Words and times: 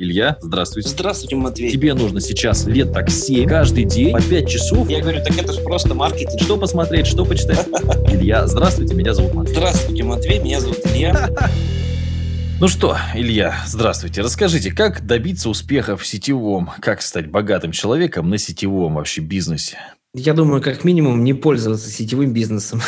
Илья, 0.00 0.38
здравствуйте. 0.40 0.90
Здравствуйте, 0.90 1.34
Матвей. 1.34 1.72
Тебе 1.72 1.92
нужно 1.92 2.20
сейчас 2.20 2.66
лет 2.66 2.92
так 2.92 3.10
7, 3.10 3.48
каждый 3.48 3.82
день, 3.82 4.12
по 4.12 4.22
5 4.22 4.48
часов. 4.48 4.88
Я 4.88 5.00
говорю, 5.00 5.24
так 5.24 5.36
это 5.36 5.52
же 5.52 5.60
просто 5.60 5.92
маркетинг. 5.92 6.40
Что 6.40 6.56
посмотреть, 6.56 7.08
что 7.08 7.24
почитать? 7.24 7.66
Илья, 8.08 8.46
здравствуйте, 8.46 8.94
меня 8.94 9.12
зовут 9.12 9.34
Матвей. 9.34 9.56
Здравствуйте, 9.56 10.04
Матвей, 10.04 10.38
меня 10.38 10.60
зовут 10.60 10.78
Илья. 10.86 11.28
Ну 12.60 12.66
что, 12.66 12.96
Илья, 13.14 13.54
здравствуйте. 13.66 14.20
Расскажите, 14.20 14.72
как 14.72 15.06
добиться 15.06 15.48
успеха 15.48 15.96
в 15.96 16.04
сетевом, 16.04 16.70
как 16.80 17.02
стать 17.02 17.30
богатым 17.30 17.70
человеком 17.70 18.30
на 18.30 18.36
сетевом 18.36 18.96
вообще 18.96 19.20
бизнесе? 19.20 19.78
Я 20.12 20.34
думаю, 20.34 20.60
как 20.60 20.82
минимум 20.82 21.22
не 21.22 21.34
пользоваться 21.34 21.88
сетевым 21.88 22.32
бизнесом. 22.32 22.80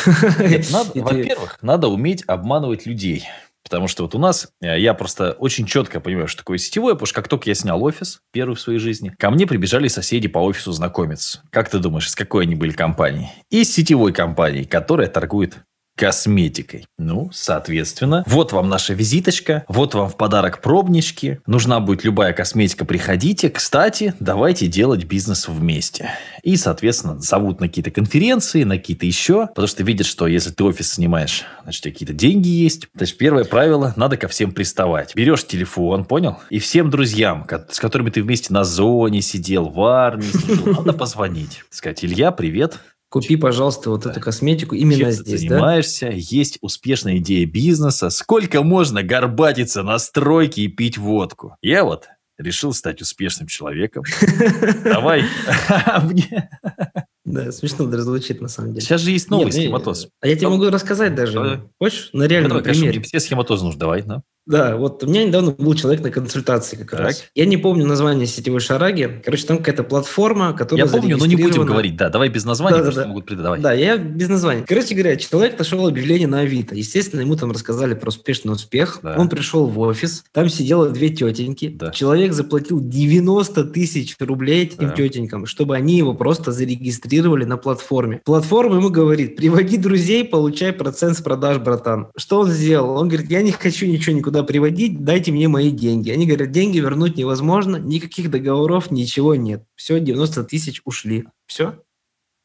Надо, 0.71 0.91
во-первых, 0.95 1.57
надо 1.61 1.87
уметь 1.87 2.23
обманывать 2.27 2.85
людей. 2.85 3.25
Потому 3.63 3.87
что 3.87 4.03
вот 4.03 4.15
у 4.15 4.19
нас, 4.19 4.49
э, 4.61 4.79
я 4.79 4.93
просто 4.93 5.33
очень 5.33 5.65
четко 5.65 5.99
понимаю, 5.99 6.27
что 6.27 6.39
такое 6.39 6.57
сетевое, 6.57 6.95
потому 6.95 7.07
что 7.07 7.15
как 7.15 7.27
только 7.27 7.49
я 7.49 7.55
снял 7.55 7.83
офис, 7.83 8.21
первый 8.31 8.55
в 8.55 8.59
своей 8.59 8.79
жизни, 8.79 9.13
ко 9.17 9.29
мне 9.29 9.47
прибежали 9.47 9.87
соседи 9.87 10.27
по 10.27 10.39
офису 10.39 10.71
знакомиться. 10.71 11.43
Как 11.51 11.69
ты 11.69 11.79
думаешь, 11.79 12.09
с 12.09 12.15
какой 12.15 12.43
они 12.43 12.55
были 12.55 12.71
компанией? 12.71 13.29
Из 13.49 13.71
сетевой 13.73 14.13
компании, 14.13 14.63
которая 14.63 15.07
торгует 15.07 15.59
косметикой. 15.95 16.85
Ну, 16.97 17.29
соответственно, 17.33 18.23
вот 18.27 18.53
вам 18.53 18.69
наша 18.69 18.93
визиточка, 18.93 19.65
вот 19.67 19.93
вам 19.93 20.09
в 20.09 20.17
подарок 20.17 20.61
пробнички. 20.61 21.39
Нужна 21.45 21.79
будет 21.79 22.03
любая 22.03 22.33
косметика, 22.33 22.85
приходите. 22.85 23.49
Кстати, 23.49 24.13
давайте 24.19 24.67
делать 24.67 25.05
бизнес 25.05 25.47
вместе. 25.47 26.11
И, 26.43 26.55
соответственно, 26.55 27.19
зовут 27.19 27.59
на 27.59 27.67
какие-то 27.67 27.91
конференции, 27.91 28.63
на 28.63 28.77
какие-то 28.77 29.05
еще, 29.05 29.47
потому 29.47 29.67
что 29.67 29.83
видят, 29.83 30.07
что 30.07 30.27
если 30.27 30.51
ты 30.51 30.63
офис 30.63 30.93
снимаешь, 30.93 31.43
значит, 31.63 31.83
какие-то 31.83 32.13
деньги 32.13 32.47
есть. 32.47 32.87
Значит, 32.95 33.17
первое 33.17 33.43
правило, 33.43 33.93
надо 33.95 34.17
ко 34.17 34.27
всем 34.27 34.51
приставать. 34.51 35.15
Берешь 35.15 35.45
телефон, 35.45 36.05
понял? 36.05 36.37
И 36.49 36.59
всем 36.59 36.89
друзьям, 36.89 37.47
с 37.69 37.79
которыми 37.79 38.09
ты 38.09 38.23
вместе 38.23 38.53
на 38.53 38.63
зоне 38.63 39.21
сидел, 39.21 39.69
в 39.69 39.81
армии, 39.83 40.31
служил, 40.31 40.73
надо 40.73 40.93
позвонить. 40.93 41.63
Сказать, 41.69 42.03
Илья, 42.03 42.31
привет, 42.31 42.79
Купи, 43.11 43.35
пожалуйста, 43.35 43.89
вот 43.89 44.03
да. 44.03 44.11
эту 44.11 44.21
косметику 44.21 44.73
именно 44.73 44.97
Чем 44.97 45.11
здесь, 45.11 45.41
ты 45.41 45.49
занимаешься, 45.49 46.05
да? 46.05 46.13
есть 46.15 46.59
успешная 46.61 47.17
идея 47.17 47.45
бизнеса. 47.45 48.09
Сколько 48.09 48.63
можно 48.63 49.03
горбатиться 49.03 49.83
на 49.83 49.99
стройке 49.99 50.61
и 50.61 50.67
пить 50.69 50.97
водку? 50.97 51.57
Я 51.61 51.83
вот 51.83 52.07
решил 52.37 52.71
стать 52.73 53.01
успешным 53.01 53.49
человеком. 53.49 54.05
Давай 54.85 55.25
да, 57.25 57.51
смешно 57.51 57.85
даже 57.87 58.03
звучит 58.03 58.39
на 58.39 58.47
самом 58.47 58.69
деле. 58.69 58.81
Сейчас 58.81 59.01
же 59.01 59.11
есть 59.11 59.29
новый 59.29 59.47
Нет, 59.47 59.55
схематоз. 59.55 60.07
А 60.21 60.27
я 60.27 60.37
тебе 60.37 60.47
могу 60.47 60.69
рассказать 60.69 61.13
даже. 61.13 61.69
Хочешь? 61.79 62.11
На 62.13 62.23
реальном 62.23 62.59
ну, 62.59 62.63
примере. 62.63 63.01
Все 63.01 63.19
схематозы 63.19 63.65
нужно. 63.65 63.79
Давай, 63.81 64.03
да. 64.03 64.23
Да, 64.51 64.75
вот 64.75 65.03
у 65.03 65.07
меня 65.07 65.23
недавно 65.25 65.51
был 65.51 65.73
человек 65.73 66.03
на 66.03 66.11
консультации 66.11 66.75
как 66.75 66.91
так. 66.91 66.99
раз. 66.99 67.23
Я 67.35 67.45
не 67.45 67.57
помню 67.57 67.85
название 67.85 68.27
сетевой 68.27 68.59
шараги. 68.59 69.21
Короче, 69.23 69.45
там 69.45 69.57
какая-то 69.59 69.83
платформа, 69.83 70.53
которая 70.53 70.85
Я 70.85 70.91
помню, 70.91 71.17
но 71.17 71.25
не 71.25 71.35
будем 71.35 71.65
говорить. 71.65 71.95
Да, 71.95 72.09
давай 72.09 72.29
без 72.29 72.45
названия, 72.45 72.83
да, 72.83 72.91
да, 72.91 72.91
да. 72.91 73.07
могут 73.07 73.25
придавать. 73.25 73.61
Да, 73.61 73.73
я 73.73 73.97
без 73.97 74.27
названия. 74.29 74.65
Короче 74.67 74.93
говоря, 74.93 75.15
человек 75.15 75.57
нашел 75.57 75.87
объявление 75.87 76.27
на 76.27 76.41
Авито. 76.41 76.75
Естественно, 76.75 77.21
ему 77.21 77.35
там 77.35 77.51
рассказали 77.51 77.93
про 77.93 78.09
успешный 78.09 78.51
успех. 78.51 78.99
Да. 79.01 79.15
Он 79.17 79.29
пришел 79.29 79.65
в 79.65 79.79
офис, 79.79 80.23
там 80.31 80.49
сидело 80.49 80.89
две 80.89 81.09
тетеньки. 81.09 81.69
Да. 81.69 81.91
Человек 81.91 82.33
заплатил 82.33 82.79
90 82.81 83.63
тысяч 83.65 84.15
рублей 84.19 84.63
этим 84.63 84.89
да. 84.89 84.95
тетенькам, 84.95 85.45
чтобы 85.45 85.75
они 85.75 85.97
его 85.97 86.13
просто 86.13 86.51
зарегистрировали 86.51 87.45
на 87.45 87.57
платформе. 87.57 88.21
Платформа 88.25 88.77
ему 88.77 88.89
говорит, 88.89 89.37
приводи 89.37 89.77
друзей, 89.77 90.23
получай 90.23 90.73
процент 90.73 91.17
с 91.17 91.21
продаж, 91.21 91.59
братан. 91.59 92.07
Что 92.17 92.41
он 92.41 92.49
сделал? 92.49 92.97
Он 92.97 93.07
говорит, 93.07 93.29
я 93.29 93.41
не 93.41 93.51
хочу 93.51 93.85
ничего 93.85 94.15
никуда 94.15 94.40
никуда 94.41 94.43
приводить, 94.43 95.03
дайте 95.03 95.31
мне 95.31 95.47
мои 95.47 95.71
деньги. 95.71 96.09
Они 96.09 96.25
говорят, 96.25 96.51
деньги 96.51 96.79
вернуть 96.79 97.17
невозможно, 97.17 97.77
никаких 97.77 98.29
договоров, 98.29 98.91
ничего 98.91 99.35
нет. 99.35 99.63
Все, 99.75 99.99
90 99.99 100.43
тысяч 100.43 100.81
ушли. 100.85 101.25
Все, 101.45 101.75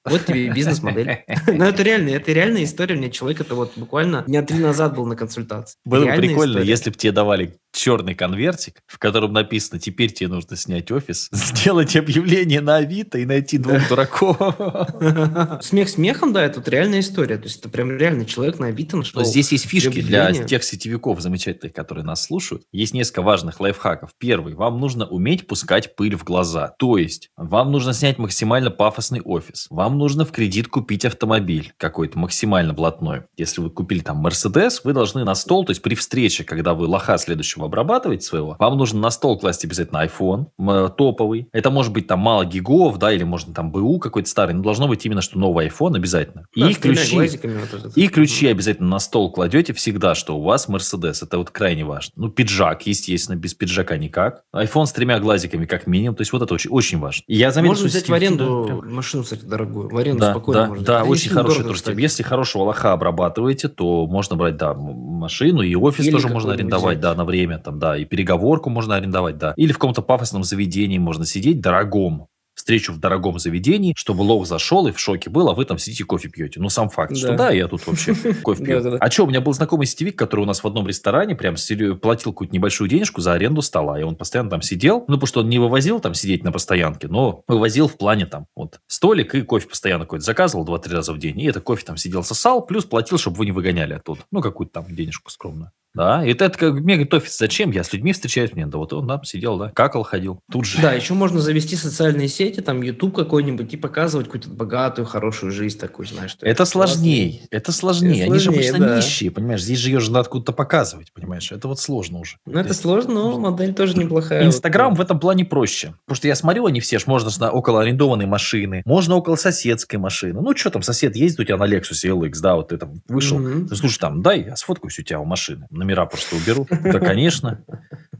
вот 0.04 0.24
тебе 0.24 0.50
бизнес-модель. 0.50 1.24
Но 1.48 1.64
это 1.66 1.82
реально, 1.82 2.10
это 2.10 2.32
реальная 2.32 2.64
история. 2.64 2.94
У 2.94 2.98
меня 2.98 3.10
человек 3.10 3.40
это 3.40 3.54
вот 3.54 3.72
буквально 3.76 4.22
дня 4.26 4.42
три 4.42 4.58
назад 4.58 4.94
был 4.94 5.04
на 5.06 5.16
консультации. 5.16 5.76
Было 5.84 6.04
бы 6.04 6.12
прикольно, 6.12 6.58
если 6.58 6.90
бы 6.90 6.96
тебе 6.96 7.12
давали 7.12 7.56
черный 7.76 8.14
конвертик, 8.14 8.82
в 8.86 8.98
котором 8.98 9.32
написано, 9.32 9.78
теперь 9.78 10.12
тебе 10.12 10.28
нужно 10.28 10.56
снять 10.56 10.90
офис, 10.90 11.28
сделать 11.32 11.94
объявление 11.96 12.60
на 12.60 12.76
Авито 12.76 13.18
и 13.18 13.24
найти 13.24 13.58
двух 13.58 13.88
дураков. 13.88 14.36
Смех 15.62 15.88
смехом, 15.88 16.32
да, 16.32 16.42
это 16.42 16.60
вот 16.60 16.68
реальная 16.68 17.00
история. 17.00 17.36
То 17.36 17.44
есть 17.44 17.60
это 17.60 17.68
прям 17.68 17.96
реально 17.96 18.24
человек 18.24 18.58
на 18.58 18.68
Авито 18.68 18.96
нашел. 18.96 19.20
Но 19.20 19.26
здесь 19.26 19.52
есть 19.52 19.66
фишки 19.66 20.00
для 20.00 20.32
тех 20.32 20.64
сетевиков 20.64 21.20
замечательных, 21.20 21.74
которые 21.74 22.04
нас 22.04 22.24
слушают. 22.24 22.64
Есть 22.72 22.94
несколько 22.94 23.22
важных 23.22 23.60
лайфхаков. 23.60 24.10
Первый, 24.18 24.54
вам 24.54 24.80
нужно 24.80 25.06
уметь 25.06 25.46
пускать 25.46 25.94
пыль 25.94 26.16
в 26.16 26.24
глаза. 26.24 26.74
То 26.78 26.96
есть, 26.96 27.30
вам 27.36 27.70
нужно 27.70 27.92
снять 27.92 28.18
максимально 28.18 28.70
пафосный 28.70 29.20
офис. 29.20 29.66
Вам 29.70 29.98
нужно 29.98 30.24
в 30.24 30.32
кредит 30.32 30.68
купить 30.68 31.04
автомобиль 31.04 31.74
какой-то 31.76 32.18
максимально 32.18 32.72
блатной. 32.72 33.22
Если 33.36 33.60
вы 33.60 33.70
купили 33.70 34.00
там 34.00 34.16
Мерседес, 34.16 34.82
вы 34.84 34.94
должны 34.94 35.24
на 35.24 35.34
стол, 35.34 35.64
то 35.64 35.70
есть 35.70 35.82
при 35.82 35.94
встрече, 35.94 36.44
когда 36.44 36.74
вы 36.74 36.86
лоха 36.86 37.18
следующего 37.18 37.65
обрабатываете 37.66 38.24
своего, 38.24 38.56
вам 38.58 38.76
нужно 38.78 39.00
на 39.00 39.10
стол 39.10 39.38
класть 39.38 39.64
обязательно 39.64 40.04
iPhone 40.04 40.46
топовый. 40.90 41.48
Это 41.52 41.70
может 41.70 41.92
быть 41.92 42.06
там 42.06 42.20
мало 42.20 42.44
гигов, 42.44 42.98
да, 42.98 43.12
или 43.12 43.24
можно 43.24 43.54
там 43.54 43.70
БУ 43.70 43.98
какой-то 43.98 44.28
старый, 44.28 44.54
но 44.54 44.62
должно 44.62 44.88
быть 44.88 45.04
именно 45.04 45.22
что 45.22 45.38
новый 45.38 45.68
iPhone 45.68 45.96
обязательно. 45.96 46.46
Да, 46.56 46.70
и 46.70 46.74
ключи, 46.74 47.16
вот 47.16 47.96
и 47.96 48.08
ключи 48.08 48.48
обязательно 48.48 48.88
на 48.88 48.98
стол 48.98 49.30
кладете 49.32 49.72
всегда, 49.72 50.14
что 50.14 50.36
у 50.38 50.42
вас 50.42 50.68
Мерседес. 50.68 51.22
Это 51.22 51.38
вот 51.38 51.50
крайне 51.50 51.84
важно. 51.84 52.12
Ну, 52.16 52.28
пиджак, 52.30 52.86
естественно, 52.86 53.36
без 53.36 53.54
пиджака 53.54 53.96
никак. 53.96 54.42
iPhone 54.54 54.86
с 54.86 54.92
тремя 54.92 55.18
глазиками 55.18 55.66
как 55.66 55.86
минимум. 55.86 56.16
То 56.16 56.22
есть 56.22 56.32
вот 56.32 56.42
это 56.42 56.54
очень, 56.54 56.70
очень 56.70 56.98
важно. 56.98 57.22
И 57.26 57.36
я 57.36 57.50
заметил, 57.50 57.74
можно 57.74 57.88
взять 57.88 58.08
в 58.08 58.12
аренду 58.14 58.66
да, 58.68 58.88
машину, 58.88 59.24
кстати, 59.24 59.44
дорогую 59.44 59.88
в 59.88 59.96
аренду 59.96 60.20
да, 60.20 60.30
спокойно 60.32 60.60
да, 60.60 60.68
можно. 60.68 60.84
Да, 60.84 61.04
очень 61.04 61.30
хороший 61.30 61.64
тур. 61.64 61.76
Если 61.98 62.22
хорошего 62.22 62.64
лоха 62.64 62.92
обрабатываете, 62.92 63.68
то 63.68 64.06
можно 64.06 64.36
брать, 64.36 64.56
да, 64.56 64.74
машину, 64.74 65.62
и 65.62 65.74
офис 65.74 66.04
Или 66.04 66.12
тоже 66.12 66.28
можно 66.28 66.52
арендовать, 66.52 66.98
взять. 66.98 67.00
да, 67.00 67.14
на 67.14 67.24
время, 67.24 67.55
там, 67.58 67.78
да, 67.78 67.96
и 67.96 68.04
переговорку 68.04 68.70
можно 68.70 68.96
арендовать, 68.96 69.38
да. 69.38 69.54
Или 69.56 69.72
в 69.72 69.78
каком-то 69.78 70.02
пафосном 70.02 70.44
заведении 70.44 70.98
можно 70.98 71.26
сидеть, 71.26 71.60
дорогом, 71.60 72.28
встречу 72.56 72.92
в 72.92 72.98
дорогом 72.98 73.38
заведении, 73.38 73.92
чтобы 73.96 74.22
лох 74.22 74.46
зашел 74.46 74.86
и 74.88 74.92
в 74.92 74.98
шоке 74.98 75.30
был, 75.30 75.48
а 75.48 75.54
вы 75.54 75.64
там 75.66 75.78
сидите 75.78 76.04
кофе 76.04 76.28
пьете. 76.28 76.58
Ну, 76.58 76.68
сам 76.70 76.88
факт, 76.88 77.12
да. 77.12 77.16
что 77.16 77.36
да, 77.36 77.50
я 77.50 77.68
тут 77.68 77.86
вообще 77.86 78.14
кофе 78.42 78.64
пью. 78.64 78.96
А 78.98 79.10
что, 79.10 79.24
у 79.24 79.28
меня 79.28 79.40
был 79.40 79.52
знакомый 79.52 79.86
сетевик, 79.86 80.18
который 80.18 80.40
у 80.40 80.46
нас 80.46 80.64
в 80.64 80.66
одном 80.66 80.88
ресторане 80.88 81.36
прям 81.36 81.54
платил 82.00 82.32
какую-то 82.32 82.54
небольшую 82.54 82.88
денежку 82.88 83.20
за 83.20 83.34
аренду 83.34 83.62
стола, 83.62 84.00
и 84.00 84.02
он 84.02 84.16
постоянно 84.16 84.50
там 84.50 84.62
сидел, 84.62 85.04
ну, 85.06 85.14
потому 85.14 85.26
что 85.26 85.40
он 85.40 85.50
не 85.50 85.58
вывозил 85.58 86.00
там 86.00 86.14
сидеть 86.14 86.42
на 86.44 86.50
постоянке, 86.50 87.08
но 87.08 87.42
вывозил 87.46 87.88
в 87.88 87.98
плане 87.98 88.26
там 88.26 88.46
вот 88.56 88.80
столик 88.86 89.34
и 89.34 89.42
кофе 89.42 89.68
постоянно 89.68 90.04
какой-то 90.04 90.24
заказывал 90.24 90.66
2-3 90.66 90.92
раза 90.92 91.12
в 91.12 91.18
день, 91.18 91.38
и 91.38 91.44
это 91.44 91.60
кофе 91.60 91.84
там 91.84 91.98
сидел, 91.98 92.24
сосал, 92.24 92.64
плюс 92.64 92.86
платил, 92.86 93.18
чтобы 93.18 93.36
вы 93.36 93.44
не 93.44 93.52
выгоняли 93.52 93.92
оттуда. 93.94 94.22
Ну, 94.32 94.40
какую-то 94.40 94.72
там 94.72 94.86
денежку 94.88 95.30
скромную. 95.30 95.72
Да, 95.96 96.24
и 96.24 96.32
это, 96.32 96.50
как 96.50 96.74
мне 96.74 96.94
говорит, 96.94 97.14
офис, 97.14 97.38
зачем? 97.38 97.70
Я 97.70 97.82
с 97.82 97.92
людьми 97.92 98.12
встречаюсь, 98.12 98.52
мне, 98.52 98.66
да 98.66 98.76
вот 98.76 98.92
он 98.92 99.08
там 99.08 99.24
сидел, 99.24 99.56
да, 99.56 99.70
какал, 99.70 100.02
ходил, 100.02 100.40
тут 100.52 100.66
же. 100.66 100.82
Да, 100.82 100.92
еще 100.92 101.14
можно 101.14 101.40
завести 101.40 101.74
социальные 101.74 102.28
сети, 102.28 102.60
там, 102.60 102.82
YouTube 102.82 103.16
какой-нибудь, 103.16 103.72
и 103.72 103.76
показывать 103.78 104.26
какую-то 104.26 104.50
богатую, 104.50 105.06
хорошую 105.06 105.52
жизнь 105.52 105.78
такую, 105.78 106.06
знаешь. 106.06 106.36
Это, 106.36 106.46
это 106.46 106.64
сложнее, 106.66 107.40
это 107.50 107.72
сложнее, 107.72 108.24
это 108.24 108.32
они 108.32 108.38
же 108.38 108.50
обычно 108.50 108.78
да. 108.78 108.96
нищие, 108.96 109.30
понимаешь, 109.30 109.62
здесь 109.62 109.78
же 109.78 109.88
ее 109.88 110.00
же 110.00 110.10
надо 110.10 110.20
откуда-то 110.20 110.52
показывать, 110.52 111.12
понимаешь, 111.14 111.50
это 111.50 111.66
вот 111.66 111.80
сложно 111.80 112.18
уже. 112.18 112.36
Ну, 112.44 112.60
это 112.60 112.74
сложно, 112.74 113.14
но 113.14 113.38
модель 113.38 113.72
тоже 113.72 113.96
неплохая. 113.96 114.44
Инстаграм 114.44 114.90
вот. 114.90 114.98
в 114.98 115.00
этом 115.00 115.18
плане 115.18 115.46
проще, 115.46 115.94
потому 116.04 116.16
что 116.16 116.28
я 116.28 116.34
смотрю, 116.34 116.66
они 116.66 116.80
все 116.80 116.98
ж 116.98 117.06
можно 117.06 117.30
на 117.40 117.50
около 117.50 117.80
арендованной 117.80 118.26
машины, 118.26 118.82
можно 118.84 119.16
около 119.16 119.36
соседской 119.36 119.98
машины, 119.98 120.42
ну, 120.42 120.54
что 120.54 120.68
там, 120.68 120.82
сосед 120.82 121.16
ездит 121.16 121.40
у 121.40 121.44
тебя 121.44 121.56
на 121.56 121.64
Lexus 121.64 122.04
LX, 122.04 122.32
да, 122.42 122.56
вот 122.56 122.68
ты 122.68 122.76
там 122.76 123.00
вышел, 123.08 123.40
mm-hmm. 123.40 123.74
слушай, 123.74 123.98
там, 123.98 124.20
дай, 124.20 124.44
я 124.44 124.56
сфоткаюсь 124.56 124.98
у 124.98 125.02
тебя 125.02 125.20
у 125.20 125.24
машины, 125.24 125.66
номера 125.86 126.06
просто 126.06 126.36
уберу, 126.36 126.66
да, 126.68 126.98
конечно. 126.98 127.64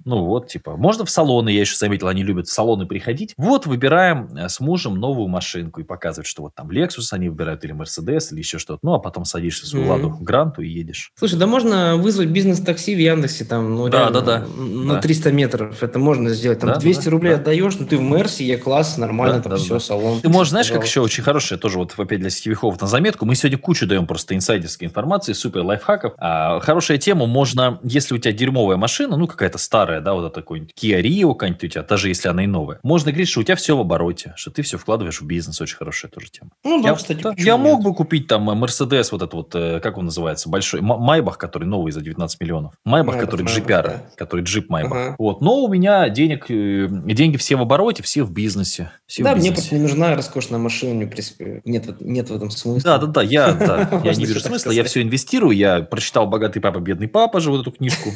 Ну 0.07 0.25
вот, 0.25 0.47
типа, 0.47 0.77
можно 0.77 1.05
в 1.05 1.11
салоны, 1.11 1.51
я 1.51 1.61
еще 1.61 1.77
заметил, 1.77 2.07
они 2.07 2.23
любят 2.23 2.47
в 2.47 2.53
салоны 2.53 2.87
приходить. 2.87 3.35
Вот, 3.37 3.67
выбираем 3.67 4.29
э, 4.37 4.49
с 4.49 4.61
мужем 4.61 4.95
новую 5.01 5.27
машинку 5.27 5.81
и 5.81 5.85
показывать, 5.85 6.29
что 6.29 6.43
вот 6.43 6.55
там 6.55 6.71
Lexus 6.71 7.09
они 7.11 7.29
выбирают 7.29 7.65
или 7.65 7.75
Mercedes, 7.75 8.29
или 8.31 8.39
еще 8.39 8.59
что-то. 8.59 8.79
Ну, 8.83 8.95
а 8.95 9.01
потом 9.01 9.25
садишься 9.25 9.67
в 9.67 9.69
свою 9.69 9.89
ладу 9.89 10.11
Гранту 10.21 10.63
и 10.63 10.69
едешь. 10.69 11.11
Слушай, 11.19 11.41
да 11.41 11.49
можно 11.49 11.97
вызвать 11.97 12.29
бизнес-такси 12.29 12.95
в 12.95 12.99
Яндексе 12.99 13.45
там, 13.45 13.75
ну, 13.75 13.89
да, 13.89 14.11
да, 14.11 14.21
да. 14.21 14.45
на 14.57 14.95
да. 14.95 15.01
300 15.01 15.33
метров. 15.33 15.83
Это 15.83 15.99
можно 15.99 16.31
сделать. 16.31 16.61
Там 16.61 16.71
да, 16.71 16.77
200 16.77 17.05
да, 17.05 17.11
рублей 17.11 17.35
да. 17.35 17.41
отдаешь, 17.41 17.75
ну, 17.77 17.87
ты 17.87 17.97
в 17.97 18.03
Мерсе, 18.03 18.47
Е-класс, 18.47 18.99
нормально, 18.99 19.39
да, 19.39 19.43
там 19.43 19.53
да, 19.53 19.59
все, 19.59 19.75
да. 19.75 19.81
салон. 19.81 20.21
Ты 20.21 20.29
можешь, 20.29 20.51
знаешь, 20.51 20.71
как 20.71 20.85
еще 20.85 21.01
очень 21.01 21.25
хорошее, 21.25 21.61
тоже 21.61 21.79
вот 21.79 21.95
опять 21.99 22.21
для 22.21 22.31
сетевиков 22.31 22.81
на 22.81 22.87
заметку. 22.87 23.27
Мы 23.27 23.35
сегодня 23.35 23.59
кучу 23.59 23.89
даем 23.89 24.07
просто 24.07 24.37
инсайдерской 24.37 24.87
информации, 24.87 25.33
супер 25.33 25.63
лайфхаков. 25.63 26.15
А, 26.19 26.61
хорошая 26.61 26.99
тема, 26.99 27.27
можно, 27.27 27.81
если 27.83 28.15
у 28.15 28.19
тебя 28.19 28.33
дерьмовая 28.33 28.77
машина, 28.77 29.17
ну, 29.17 29.27
какая-то 29.27 29.59
старая, 29.59 29.96
старая, 29.97 30.01
да, 30.01 30.15
вот 30.15 30.27
это 30.27 30.35
такой 30.35 30.61
Kia 30.61 31.01
Rio 31.01 31.33
какая-нибудь 31.33 31.65
у 31.65 31.69
тебя, 31.69 31.83
даже 31.83 32.09
если 32.09 32.29
она 32.29 32.45
и 32.45 32.47
новая. 32.47 32.79
Можно 32.83 33.13
говорить, 33.13 33.29
что 33.29 33.41
у 33.41 33.43
тебя 33.43 33.57
все 33.57 33.77
в 33.77 33.81
обороте, 33.81 34.33
что 34.37 34.51
ты 34.51 34.63
все 34.63 34.79
вкладываешь 34.79 35.21
в 35.21 35.27
бизнес. 35.27 35.61
Очень 35.61 35.77
хорошая 35.77 36.11
тоже 36.11 36.31
тема. 36.31 36.51
Ну, 36.65 36.83
да, 36.83 36.91
я, 36.91 36.95
кстати, 36.95 37.23
да, 37.23 37.35
я 37.37 37.57
мог 37.57 37.83
бы 37.83 37.95
купить 37.95 38.27
там 38.27 38.43
Мерседес, 38.43 39.13
вот 39.13 39.23
этот 39.23 39.35
вот, 39.35 39.55
э, 39.55 39.81
как 39.81 39.99
он 39.99 40.07
называется, 40.07 40.49
большой, 40.49 40.81
Майбах, 40.81 41.39
который 41.39 41.65
новый 41.65 41.93
за 41.93 42.01
19 42.01 42.41
миллионов. 42.41 42.75
Майбах, 42.85 43.19
который 43.19 43.47
джипяра, 43.47 43.89
да. 43.89 44.03
который 44.17 44.45
джип 44.45 44.69
Майбах. 44.71 44.93
Ага. 44.93 45.17
Вот. 45.19 45.41
Но 45.41 45.65
у 45.65 45.69
меня 45.69 46.09
денег, 46.09 46.51
э, 46.51 46.89
деньги 46.89 47.37
все 47.37 47.57
в 47.57 47.63
обороте, 47.63 48.03
все 48.03 48.23
в 48.23 48.33
бизнесе. 48.33 48.93
Все 49.07 49.23
да, 49.23 49.33
в 49.33 49.37
бизнесе. 49.37 49.51
мне 49.51 49.57
просто 49.57 49.75
не 49.77 49.83
нужна 49.83 50.15
роскошная 50.15 50.59
машина, 50.59 50.95
мне, 50.95 51.07
в 51.07 51.11
принципе, 51.11 51.63
нет, 51.65 52.01
нет 52.01 52.31
в 52.31 52.35
этом 52.35 52.51
смысла. 52.51 52.93
Да, 52.93 52.99
да, 52.99 53.07
да, 53.07 53.23
я, 53.23 53.53
да, 53.53 54.01
я 54.05 54.15
не 54.15 54.27
вижу 54.27 54.41
смысла, 54.41 54.71
я 54.71 54.85
все 54.85 55.03
инвестирую, 55.03 55.57
я 55.57 55.81
прочитал 55.81 56.27
«Богатый 56.27 56.61
папа, 56.61 56.79
бедный 56.79 57.09
папа» 57.09 57.41
же, 57.41 57.51
вот 57.51 57.63
эту 57.63 57.73
книжку. 57.73 58.11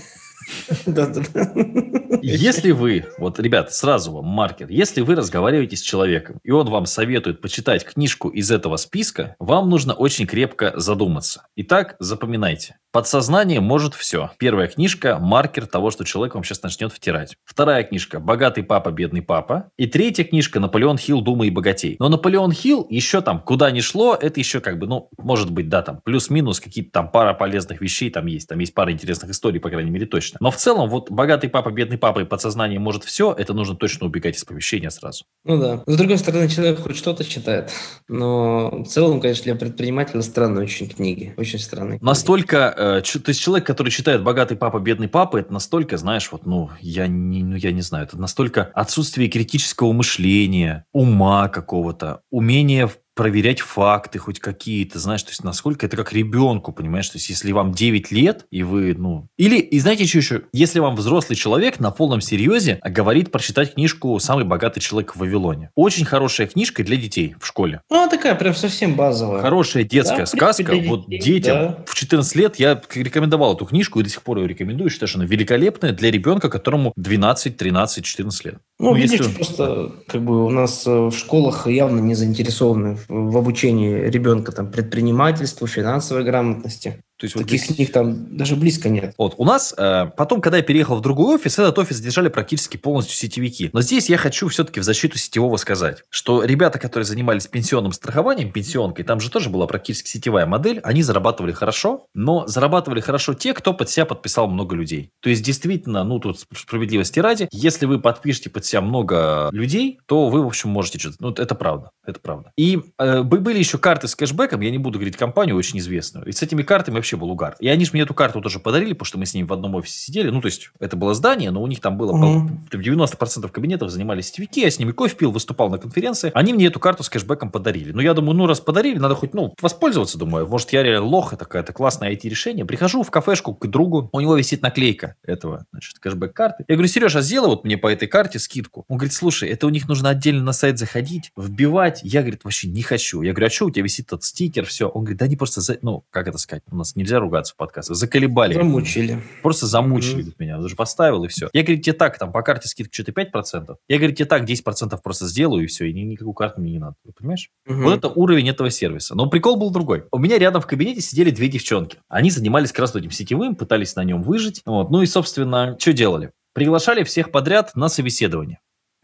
Если 2.22 2.72
вы, 2.72 3.06
вот, 3.18 3.38
ребят, 3.38 3.72
сразу 3.72 4.12
вам 4.12 4.26
маркер, 4.26 4.68
если 4.68 5.00
вы 5.00 5.14
разговариваете 5.14 5.76
с 5.76 5.80
человеком, 5.80 6.38
и 6.42 6.50
он 6.50 6.68
вам 6.68 6.86
советует 6.86 7.40
почитать 7.40 7.84
книжку 7.84 8.28
из 8.28 8.50
этого 8.50 8.76
списка, 8.76 9.36
вам 9.38 9.70
нужно 9.70 9.94
очень 9.94 10.26
крепко 10.26 10.72
задуматься. 10.76 11.46
Итак, 11.56 11.96
запоминайте. 11.98 12.76
Подсознание 12.92 13.60
может 13.60 13.94
все. 13.94 14.32
Первая 14.38 14.66
книжка– 14.66 15.18
маркер 15.20 15.66
того, 15.66 15.92
что 15.92 16.02
человек 16.04 16.34
вам 16.34 16.42
сейчас 16.42 16.64
начнет 16.64 16.92
втирать. 16.92 17.36
Вторая 17.44 17.84
книжка– 17.84 18.18
«Богатый 18.20 18.64
папа, 18.64 18.90
бедный 18.90 19.22
папа». 19.22 19.70
И 19.76 19.86
третья 19.86 20.24
книжка– 20.24 20.58
«Наполеон 20.60 20.98
Хилл, 20.98 21.20
Дума 21.20 21.46
и 21.46 21.50
богатей». 21.50 21.94
Но 22.00 22.08
Наполеон 22.08 22.50
Хилл 22.50 22.84
еще 22.90 23.20
там, 23.20 23.42
куда 23.42 23.70
ни 23.70 23.78
шло, 23.78 24.16
это 24.20 24.40
еще 24.40 24.58
как 24.58 24.80
бы, 24.80 24.88
ну, 24.88 25.08
может 25.18 25.52
быть, 25.52 25.68
да, 25.68 25.82
там, 25.82 26.00
плюс-минус 26.04 26.58
какие-то 26.58 26.90
там 26.90 27.12
пара 27.12 27.32
полезных 27.32 27.80
вещей 27.80 28.10
там 28.10 28.26
есть. 28.26 28.48
Там 28.48 28.58
есть 28.58 28.74
пара 28.74 28.90
интересных 28.90 29.30
историй, 29.30 29.60
по 29.60 29.70
крайней 29.70 29.92
мере, 29.92 30.06
точно. 30.06 30.38
Но 30.40 30.50
в 30.50 30.56
целом, 30.56 30.88
вот 30.88 31.10
«Богатый 31.10 31.48
папа, 31.48 31.70
бедный 31.70 31.98
папа» 31.98 32.20
и 32.20 32.24
«Подсознание 32.24 32.78
может 32.78 33.04
все»– 33.04 33.32
это 33.38 33.54
нужно 33.54 33.76
точно 33.76 34.06
убегать 34.06 34.36
из 34.36 34.44
помещения 34.44 34.90
сразу. 34.90 35.24
Ну 35.44 35.58
да. 35.60 35.82
С 35.86 35.96
другой 35.96 36.18
стороны, 36.18 36.48
человек 36.48 36.80
хоть 36.80 36.96
что-то 36.96 37.24
читает. 37.24 37.70
Но 38.08 38.82
в 38.84 38.86
целом, 38.86 39.20
конечно, 39.20 39.44
для 39.44 39.54
предпринимателя 39.54 40.22
странные 40.22 40.64
очень 40.64 40.88
книги. 40.88 41.34
Очень 41.36 41.58
странные. 41.58 41.98
Настолько 42.00 42.70
Э, 42.80 43.02
то 43.02 43.28
есть 43.28 43.40
человек, 43.40 43.66
который 43.66 43.90
читает 43.90 44.22
«Богатый 44.22 44.56
папа, 44.56 44.78
бедный 44.78 45.08
папа», 45.08 45.36
это 45.36 45.52
настолько, 45.52 45.96
знаешь, 45.98 46.30
вот, 46.32 46.46
ну, 46.46 46.70
я 46.80 47.06
не, 47.06 47.42
ну, 47.42 47.56
я 47.56 47.72
не 47.72 47.82
знаю, 47.82 48.06
это 48.06 48.18
настолько 48.18 48.70
отсутствие 48.74 49.28
критического 49.28 49.92
мышления, 49.92 50.86
ума 50.92 51.48
какого-то, 51.48 52.22
умения 52.30 52.90
проверять 53.20 53.60
факты 53.60 54.18
хоть 54.18 54.40
какие-то, 54.40 54.98
знаешь, 54.98 55.22
то 55.22 55.28
есть 55.28 55.44
насколько 55.44 55.84
это 55.84 55.94
как 55.94 56.14
ребенку, 56.14 56.72
понимаешь, 56.72 57.06
то 57.10 57.18
есть 57.18 57.28
если 57.28 57.52
вам 57.52 57.72
9 57.72 58.10
лет, 58.12 58.46
и 58.50 58.62
вы, 58.62 58.94
ну... 58.96 59.28
Или, 59.36 59.58
и 59.58 59.78
знаете, 59.78 60.06
что 60.06 60.16
еще? 60.16 60.42
Если 60.54 60.78
вам 60.78 60.96
взрослый 60.96 61.36
человек 61.36 61.80
на 61.80 61.90
полном 61.90 62.22
серьезе 62.22 62.80
говорит 62.82 63.30
прочитать 63.30 63.74
книжку 63.74 64.18
«Самый 64.20 64.46
богатый 64.46 64.80
человек 64.80 65.14
в 65.14 65.18
Вавилоне». 65.18 65.68
Очень 65.74 66.06
хорошая 66.06 66.46
книжка 66.46 66.82
для 66.82 66.96
детей 66.96 67.34
в 67.38 67.46
школе. 67.46 67.82
Ну, 67.90 68.08
такая 68.08 68.34
прям 68.36 68.54
совсем 68.54 68.94
базовая. 68.94 69.42
Хорошая 69.42 69.84
детская 69.84 70.20
да, 70.20 70.26
сказка. 70.26 70.72
Детей, 70.72 70.88
вот 70.88 71.06
детям 71.06 71.58
да. 71.58 71.84
в 71.86 71.94
14 71.94 72.36
лет 72.36 72.56
я 72.56 72.80
рекомендовал 72.94 73.54
эту 73.54 73.66
книжку 73.66 74.00
и 74.00 74.02
до 74.02 74.08
сих 74.08 74.22
пор 74.22 74.38
ее 74.38 74.48
рекомендую. 74.48 74.88
Считаю, 74.88 75.08
что 75.08 75.18
она 75.18 75.26
великолепная 75.26 75.92
для 75.92 76.10
ребенка, 76.10 76.48
которому 76.48 76.94
12, 76.96 77.54
13, 77.54 78.02
14 78.02 78.44
лет. 78.46 78.54
Ну, 78.80 78.92
ну 78.92 78.96
видишь, 78.96 79.20
если... 79.20 79.34
просто 79.34 79.92
как 80.06 80.22
бы 80.22 80.46
у 80.46 80.48
нас 80.48 80.86
э, 80.86 80.90
в 80.90 81.12
школах 81.12 81.66
явно 81.66 82.00
не 82.00 82.14
заинтересованы 82.14 82.96
в 83.08 83.36
обучении 83.36 84.08
ребенка 84.08 84.52
там 84.52 84.72
предпринимательству, 84.72 85.66
финансовой 85.66 86.24
грамотности. 86.24 87.02
То 87.20 87.26
есть 87.26 87.34
Таких 87.34 87.50
вот 87.50 87.58
здесь... 87.58 87.76
книг 87.76 87.92
там 87.92 88.34
даже 88.34 88.56
близко 88.56 88.88
нет. 88.88 89.14
Вот, 89.18 89.34
у 89.36 89.44
нас 89.44 89.74
э, 89.76 90.06
потом, 90.16 90.40
когда 90.40 90.56
я 90.56 90.62
переехал 90.62 90.96
в 90.96 91.02
другой 91.02 91.34
офис, 91.34 91.58
этот 91.58 91.78
офис 91.78 92.00
держали 92.00 92.28
практически 92.28 92.78
полностью 92.78 93.14
сетевики. 93.14 93.68
Но 93.74 93.82
здесь 93.82 94.08
я 94.08 94.16
хочу 94.16 94.48
все-таки 94.48 94.80
в 94.80 94.84
защиту 94.84 95.18
сетевого 95.18 95.58
сказать, 95.58 96.02
что 96.08 96.42
ребята, 96.42 96.78
которые 96.78 97.04
занимались 97.04 97.46
пенсионным 97.46 97.92
страхованием, 97.92 98.50
пенсионкой, 98.50 99.04
там 99.04 99.20
же 99.20 99.30
тоже 99.30 99.50
была 99.50 99.66
практически 99.66 100.08
сетевая 100.08 100.46
модель, 100.46 100.80
они 100.82 101.02
зарабатывали 101.02 101.52
хорошо, 101.52 102.06
но 102.14 102.46
зарабатывали 102.46 103.00
хорошо 103.00 103.34
те, 103.34 103.52
кто 103.52 103.74
под 103.74 103.90
себя 103.90 104.06
подписал 104.06 104.48
много 104.48 104.74
людей. 104.74 105.12
То 105.20 105.28
есть, 105.28 105.42
действительно, 105.42 106.04
ну, 106.04 106.20
тут 106.20 106.40
справедливости 106.56 107.20
ради, 107.20 107.48
если 107.52 107.84
вы 107.84 108.00
подпишете 108.00 108.48
под 108.48 108.64
себя 108.64 108.80
много 108.80 109.50
людей, 109.52 110.00
то 110.06 110.30
вы, 110.30 110.42
в 110.42 110.46
общем, 110.46 110.70
можете 110.70 110.98
что-то... 110.98 111.16
Ну, 111.20 111.30
это 111.32 111.54
правда, 111.54 111.90
это 112.06 112.18
правда. 112.18 112.50
И 112.56 112.80
э, 112.98 113.22
были 113.22 113.58
еще 113.58 113.76
карты 113.76 114.08
с 114.08 114.14
кэшбэком, 114.14 114.62
я 114.62 114.70
не 114.70 114.78
буду 114.78 114.98
говорить 114.98 115.18
компанию 115.18 115.54
очень 115.56 115.78
известную, 115.80 116.26
и 116.26 116.32
с 116.32 116.42
этими 116.42 116.62
картами 116.62 116.94
вообще 116.94 117.09
вообще 117.10 117.16
был 117.16 117.30
угар. 117.30 117.56
И 117.60 117.68
они 117.68 117.84
же 117.84 117.92
мне 117.92 118.02
эту 118.02 118.14
карту 118.14 118.40
тоже 118.40 118.58
подарили, 118.58 118.92
потому 118.92 119.06
что 119.06 119.18
мы 119.18 119.26
с 119.26 119.34
ними 119.34 119.46
в 119.46 119.52
одном 119.52 119.74
офисе 119.74 119.98
сидели. 119.98 120.30
Ну, 120.30 120.40
то 120.40 120.46
есть, 120.46 120.70
это 120.78 120.96
было 120.96 121.14
здание, 121.14 121.50
но 121.50 121.62
у 121.62 121.66
них 121.66 121.80
там 121.80 121.96
было 121.96 122.12
mm-hmm. 122.12 122.70
90% 122.70 123.48
кабинетов 123.48 123.90
занимались 123.90 124.26
сетевики, 124.26 124.60
я 124.60 124.70
с 124.70 124.78
ними 124.78 124.92
кофе 124.92 125.16
пил, 125.16 125.32
выступал 125.32 125.70
на 125.70 125.78
конференции. 125.78 126.30
Они 126.34 126.52
мне 126.52 126.66
эту 126.66 126.80
карту 126.80 127.02
с 127.02 127.08
кэшбэком 127.08 127.50
подарили. 127.50 127.92
Ну, 127.92 128.00
я 128.00 128.14
думаю, 128.14 128.36
ну, 128.36 128.46
раз 128.46 128.60
подарили, 128.60 128.98
надо 128.98 129.14
хоть, 129.14 129.34
ну, 129.34 129.54
воспользоваться, 129.60 130.18
думаю. 130.18 130.46
Может, 130.46 130.72
я 130.72 130.82
реально 130.82 131.06
лох, 131.06 131.32
это 131.32 131.44
какое-то 131.44 131.72
классное 131.72 132.12
IT-решение. 132.12 132.64
Прихожу 132.64 133.02
в 133.02 133.10
кафешку 133.10 133.54
к 133.54 133.66
другу, 133.66 134.08
у 134.12 134.20
него 134.20 134.36
висит 134.36 134.62
наклейка 134.62 135.16
этого, 135.24 135.66
значит, 135.72 135.98
кэшбэк-карты. 135.98 136.64
Я 136.68 136.74
говорю, 136.76 136.88
Сережа, 136.88 137.20
сделай 137.20 137.48
вот 137.48 137.64
мне 137.64 137.76
по 137.78 137.90
этой 137.90 138.08
карте 138.08 138.38
скидку. 138.38 138.84
Он 138.88 138.96
говорит, 138.96 139.12
слушай, 139.12 139.48
это 139.48 139.66
у 139.66 139.70
них 139.70 139.88
нужно 139.88 140.10
отдельно 140.10 140.42
на 140.42 140.52
сайт 140.52 140.78
заходить, 140.78 141.32
вбивать. 141.36 142.00
Я, 142.02 142.20
говорит, 142.20 142.44
вообще 142.44 142.68
не 142.68 142.82
хочу. 142.82 143.22
Я 143.22 143.32
говорю, 143.32 143.46
а 143.46 143.50
что 143.50 143.66
у 143.66 143.70
тебя 143.70 143.84
висит 143.84 144.06
этот 144.06 144.24
стикер, 144.24 144.66
все. 144.66 144.88
Он 144.88 145.02
говорит, 145.02 145.18
да 145.18 145.24
они 145.24 145.36
просто, 145.36 145.60
за... 145.60 145.78
ну, 145.82 146.04
как 146.10 146.28
это 146.28 146.38
сказать, 146.38 146.62
у 146.70 146.76
нас 146.76 146.96
нельзя 147.00 147.18
ругаться 147.18 147.54
в 147.54 147.56
подкасте 147.56 147.70
подкаста. 147.70 147.94
Заколебали. 147.94 148.54
Замучили. 148.54 149.22
Просто 149.42 149.66
замучили 149.66 150.26
mm-hmm. 150.26 150.34
меня. 150.38 150.58
Даже 150.58 150.76
поставил 150.76 151.24
и 151.24 151.28
все. 151.28 151.48
Я, 151.52 151.62
говорю, 151.62 151.80
тебе 151.80 151.92
так, 151.94 152.18
там 152.18 152.32
по 152.32 152.42
карте 152.42 152.68
скидка 152.68 152.92
что-то 152.92 153.12
5%. 153.12 153.76
Я, 153.88 153.98
говорю, 153.98 154.14
тебе 154.14 154.26
так 154.26 154.44
10% 154.44 154.98
просто 155.02 155.26
сделаю 155.26 155.64
и 155.64 155.66
все. 155.66 155.86
И 155.86 155.92
никакую 155.92 156.34
карту 156.34 156.60
мне 156.60 156.72
не 156.72 156.78
надо. 156.78 156.96
Понимаешь? 157.16 157.50
Mm-hmm. 157.68 157.82
Вот 157.82 157.96
это 157.96 158.08
уровень 158.08 158.48
этого 158.48 158.70
сервиса. 158.70 159.14
Но 159.14 159.28
прикол 159.28 159.56
был 159.56 159.70
другой. 159.70 160.04
У 160.10 160.18
меня 160.18 160.38
рядом 160.38 160.60
в 160.60 160.66
кабинете 160.66 161.00
сидели 161.00 161.30
две 161.30 161.48
девчонки. 161.48 161.98
Они 162.08 162.30
занимались 162.30 162.70
как 162.70 162.80
раз 162.80 162.94
этим 162.94 163.10
сетевым, 163.10 163.54
пытались 163.54 163.96
на 163.96 164.04
нем 164.04 164.22
выжить. 164.22 164.62
Вот. 164.66 164.90
Ну 164.90 165.02
и, 165.02 165.06
собственно, 165.06 165.76
что 165.78 165.92
делали? 165.92 166.32
Приглашали 166.52 167.04
всех 167.04 167.30
подряд 167.30 167.76
на 167.76 167.88
собеседование. 167.88 168.58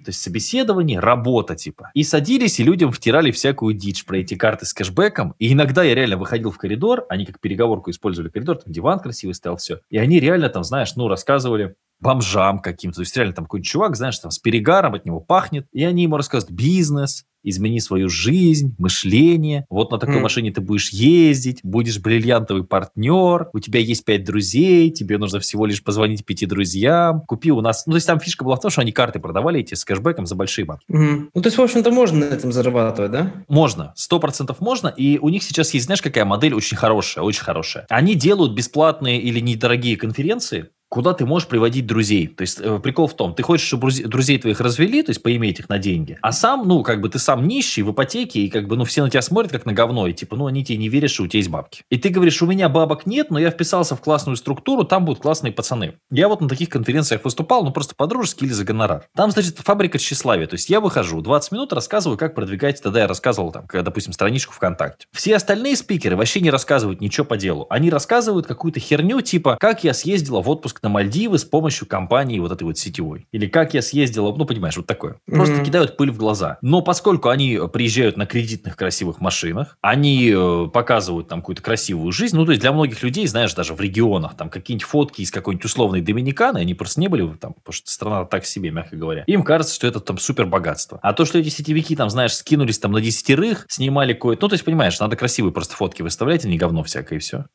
То 0.07 0.11
есть 0.11 0.23
собеседование, 0.23 1.01
работа 1.01 1.57
типа. 1.57 1.91
И 1.93 2.05
садились, 2.05 2.61
и 2.61 2.63
людям 2.63 2.93
втирали 2.93 3.33
всякую 3.33 3.75
дичь 3.75 4.05
про 4.05 4.19
эти 4.19 4.37
карты 4.37 4.65
с 4.65 4.73
кэшбэком. 4.73 5.35
И 5.41 5.53
иногда 5.53 5.83
я 5.83 5.97
реально 5.97 6.17
выходил 6.17 6.53
в 6.53 6.59
коридор, 6.59 7.05
они 7.09 7.27
как 7.27 7.41
переговорку 7.41 7.91
использовали 7.91 8.31
коридор, 8.31 8.59
там 8.59 8.73
диван 8.73 9.01
красивый 9.01 9.35
стоял, 9.35 9.57
все. 9.57 9.81
И 9.91 9.99
они 9.99 10.21
реально 10.21 10.49
там, 10.49 10.63
знаешь, 10.63 10.95
ну, 10.95 11.09
рассказывали 11.09 11.75
бомжам 11.99 12.61
каким-то. 12.61 12.97
То 12.97 13.03
есть 13.03 13.17
реально 13.17 13.35
там 13.35 13.47
какой-нибудь 13.47 13.69
чувак, 13.69 13.97
знаешь, 13.97 14.17
там 14.21 14.31
с 14.31 14.39
перегаром 14.39 14.95
от 14.95 15.05
него 15.07 15.19
пахнет. 15.19 15.67
И 15.73 15.83
они 15.83 16.05
ему 16.05 16.17
рассказывают 16.17 16.57
бизнес, 16.57 17.25
измени 17.49 17.81
свою 17.81 18.09
жизнь, 18.09 18.75
мышление. 18.79 19.67
Вот 19.71 19.91
на 19.91 19.99
такой 19.99 20.17
mm. 20.17 20.21
машине 20.21 20.51
ты 20.53 20.61
будешь 20.61 20.91
ездить, 20.91 21.61
будешь 21.63 21.99
бриллиантовый 21.99 22.65
партнер, 22.65 23.49
у 23.53 23.59
тебя 23.61 23.81
есть 23.81 24.05
пять 24.05 24.25
друзей, 24.25 24.91
тебе 24.91 25.19
нужно 25.19 25.41
всего 25.41 25.67
лишь 25.67 25.83
позвонить 25.83 26.25
пяти 26.25 26.47
друзьям. 26.47 27.23
Купи 27.23 27.53
у 27.53 27.61
нас... 27.61 27.87
Ну, 27.87 27.93
то 27.93 27.97
есть 27.97 28.07
там 28.07 28.21
фишка 28.21 28.45
была 28.45 28.57
в 28.57 28.61
том, 28.61 28.71
что 28.71 28.81
они 28.81 28.93
карты 28.93 29.19
продавали 29.19 29.61
эти 29.61 29.75
с 29.75 29.85
кэшбэком 29.85 30.27
за 30.27 30.35
большие 30.35 30.65
бабки. 30.65 30.85
Mm. 30.91 31.29
Ну, 31.35 31.43
то 31.43 31.47
есть, 31.47 31.59
в 31.59 31.63
общем-то, 31.63 31.91
можно 31.91 32.27
на 32.27 32.35
этом 32.35 32.53
зарабатывать, 32.53 33.13
да? 33.13 33.33
Можно. 33.49 33.93
Сто 33.97 34.19
процентов 34.19 34.61
можно. 34.61 34.89
И 34.89 35.19
у 35.19 35.29
них 35.29 35.43
сейчас 35.43 35.73
есть, 35.75 35.87
знаешь, 35.87 36.03
какая 36.03 36.25
модель 36.25 36.55
очень 36.55 36.77
хорошая, 36.77 37.25
очень 37.25 37.43
хорошая. 37.43 37.87
Они 37.89 38.15
делают 38.15 38.55
бесплатные 38.55 39.21
или 39.21 39.41
недорогие 39.41 39.97
конференции, 39.97 40.71
куда 40.97 41.13
ты 41.13 41.27
можешь 41.27 41.47
приводить 41.47 41.87
друзей. 41.87 42.27
То 42.27 42.41
есть 42.41 42.59
э, 42.59 42.79
прикол 42.79 43.07
в 43.07 43.15
том, 43.15 43.35
ты 43.35 43.43
хочешь, 43.43 43.67
чтобы 43.67 43.93
друзей 43.93 44.39
твоих 44.39 44.61
развели, 44.61 45.03
то 45.03 45.11
есть 45.11 45.23
поиметь 45.23 45.61
их 45.61 45.69
на 45.69 45.79
деньги, 45.79 46.19
а 46.23 46.33
сам, 46.33 46.67
ну, 46.67 46.83
как 46.83 47.03
бы 47.03 47.11
ты 47.11 47.19
сам 47.19 47.47
нищий 47.47 47.83
в 47.83 47.93
ипотеке, 47.93 48.41
и 48.41 48.49
как 48.49 48.67
бы, 48.67 48.79
ну, 48.79 48.87
все 48.87 49.03
на 49.03 49.11
тебя 49.11 49.21
смотрят 49.21 49.53
как 49.53 49.67
на 49.67 49.75
говно, 49.75 50.07
и 50.07 50.15
типа, 50.15 50.37
ну, 50.37 50.47
они 50.47 50.65
тебе 50.65 50.79
не 50.79 50.89
верят, 50.89 51.11
что 51.11 51.25
у 51.25 51.27
тебя 51.27 51.41
есть 51.41 51.51
бабки. 51.51 51.83
И 51.91 51.99
ты 51.99 52.09
говоришь, 52.09 52.41
у 52.41 52.47
меня 52.47 52.71
бабок 52.71 53.05
нет, 53.05 53.31
но 53.31 53.39
я 53.39 53.51
вписался 53.51 53.95
в 53.95 54.01
классную 54.01 54.37
структуру, 54.37 54.85
там 54.85 55.05
будут 55.05 55.21
классные 55.21 55.53
пацаны. 55.53 55.97
Я 56.11 56.31
вот 56.31 56.41
на 56.41 56.49
таких 56.49 56.71
конференциях 56.71 57.25
выступал, 57.25 57.63
ну, 57.63 57.73
просто 57.73 57.95
по-дружески 57.95 58.45
или 58.45 58.55
за 58.55 58.65
гонорар. 58.65 59.07
Там, 59.15 59.31
значит, 59.31 59.59
фабрика 59.59 59.99
тщеславия. 59.99 60.47
То 60.47 60.55
есть 60.55 60.71
я 60.71 60.81
выхожу, 60.81 61.21
20 61.21 61.53
минут 61.53 61.75
рассказываю, 61.75 62.17
как 62.17 62.35
продвигать, 62.35 62.81
тогда 62.81 63.01
я 63.01 63.07
рассказывал, 63.07 63.53
там, 63.53 63.67
допустим, 63.71 64.15
страничку 64.15 64.55
ВКонтакте. 64.55 65.09
Все 65.13 65.37
остальные 65.37 65.77
спикеры 65.77 66.17
вообще 66.17 66.41
не 66.41 66.51
рассказывают 66.51 67.03
ничего 67.03 67.27
по 67.27 67.37
делу. 67.37 67.67
Они 67.69 67.91
рассказывают 67.91 68.47
какую-то 68.47 68.81
херню, 68.81 69.21
типа, 69.21 69.59
как 69.61 69.85
я 69.85 69.93
съездила 69.93 70.41
в 70.41 70.49
отпуск 70.49 70.81
на 70.87 70.91
Мальдивы 70.91 71.39
с 71.39 71.45
помощью 71.45 71.89
компании 71.89 72.39
вот 72.39 72.53
этой 72.53 72.63
вот 72.63 72.79
сетевой. 72.79 73.27
Или 73.33 73.49
как 73.49 73.75
я 73.75 73.83
съездила, 73.83 74.33
ну, 74.33 74.45
понимаешь, 74.45 74.77
вот 74.77 74.87
такое. 74.87 75.17
Просто 75.27 75.57
mm-hmm. 75.57 75.65
кидают 75.65 75.97
пыль 75.97 76.13
в 76.13 76.17
глаза. 76.17 76.59
Но 76.63 76.81
поскольку 76.81 77.29
они 77.29 77.59
приезжают 77.73 78.17
на 78.17 78.25
кредитных 78.25 78.77
красивых 78.77 79.21
машинах, 79.21 79.77
они 79.81 80.33
э, 80.33 80.69
показывают 80.73 81.27
там 81.27 81.41
какую-то 81.41 81.63
красивую 81.63 82.13
жизнь, 82.13 82.37
ну, 82.37 82.45
то 82.45 82.53
есть 82.53 82.63
для 82.63 82.71
многих 82.71 83.03
людей, 83.03 83.27
знаешь, 83.27 83.53
даже 83.53 83.75
в 83.75 83.81
регионах, 83.81 84.37
там 84.37 84.49
какие-нибудь 84.49 84.87
фотки 84.87 85.23
из 85.23 85.33
какой-нибудь 85.33 85.65
условной 85.65 86.03
Доминиканы, 86.03 86.59
они 86.59 86.75
просто 86.75 87.01
не 87.01 87.09
были 87.09 87.27
там, 87.35 87.55
потому 87.55 87.73
что 87.73 87.91
страна 87.91 88.25
так 88.27 88.47
себе, 88.47 88.71
мягко 88.71 88.95
говоря. 88.95 89.25
Им 89.27 89.43
кажется, 89.43 89.75
что 89.75 89.89
это 89.89 89.99
там 89.99 90.19
супер 90.19 90.47
богатство. 90.47 91.01
А 91.03 91.13
то, 91.15 91.25
что 91.25 91.39
эти 91.39 91.49
сетевики 91.49 91.97
там, 91.97 92.11
знаешь, 92.11 92.35
скинулись 92.35 92.79
там 92.79 92.93
на 92.93 93.01
десятерых, 93.01 93.67
снимали 93.69 94.13
кое-то, 94.13 94.45
ну, 94.45 94.49
то 94.49 94.55
есть, 94.55 94.65
понимаешь, 94.65 95.01
надо 95.01 95.17
красивые 95.17 95.53
просто 95.53 95.75
фотки 95.75 96.03
выставлять, 96.03 96.45
а 96.45 96.49
не 96.49 96.59
говно 96.59 96.85
всякое 96.85 97.17
и 97.17 97.19
все. 97.19 97.47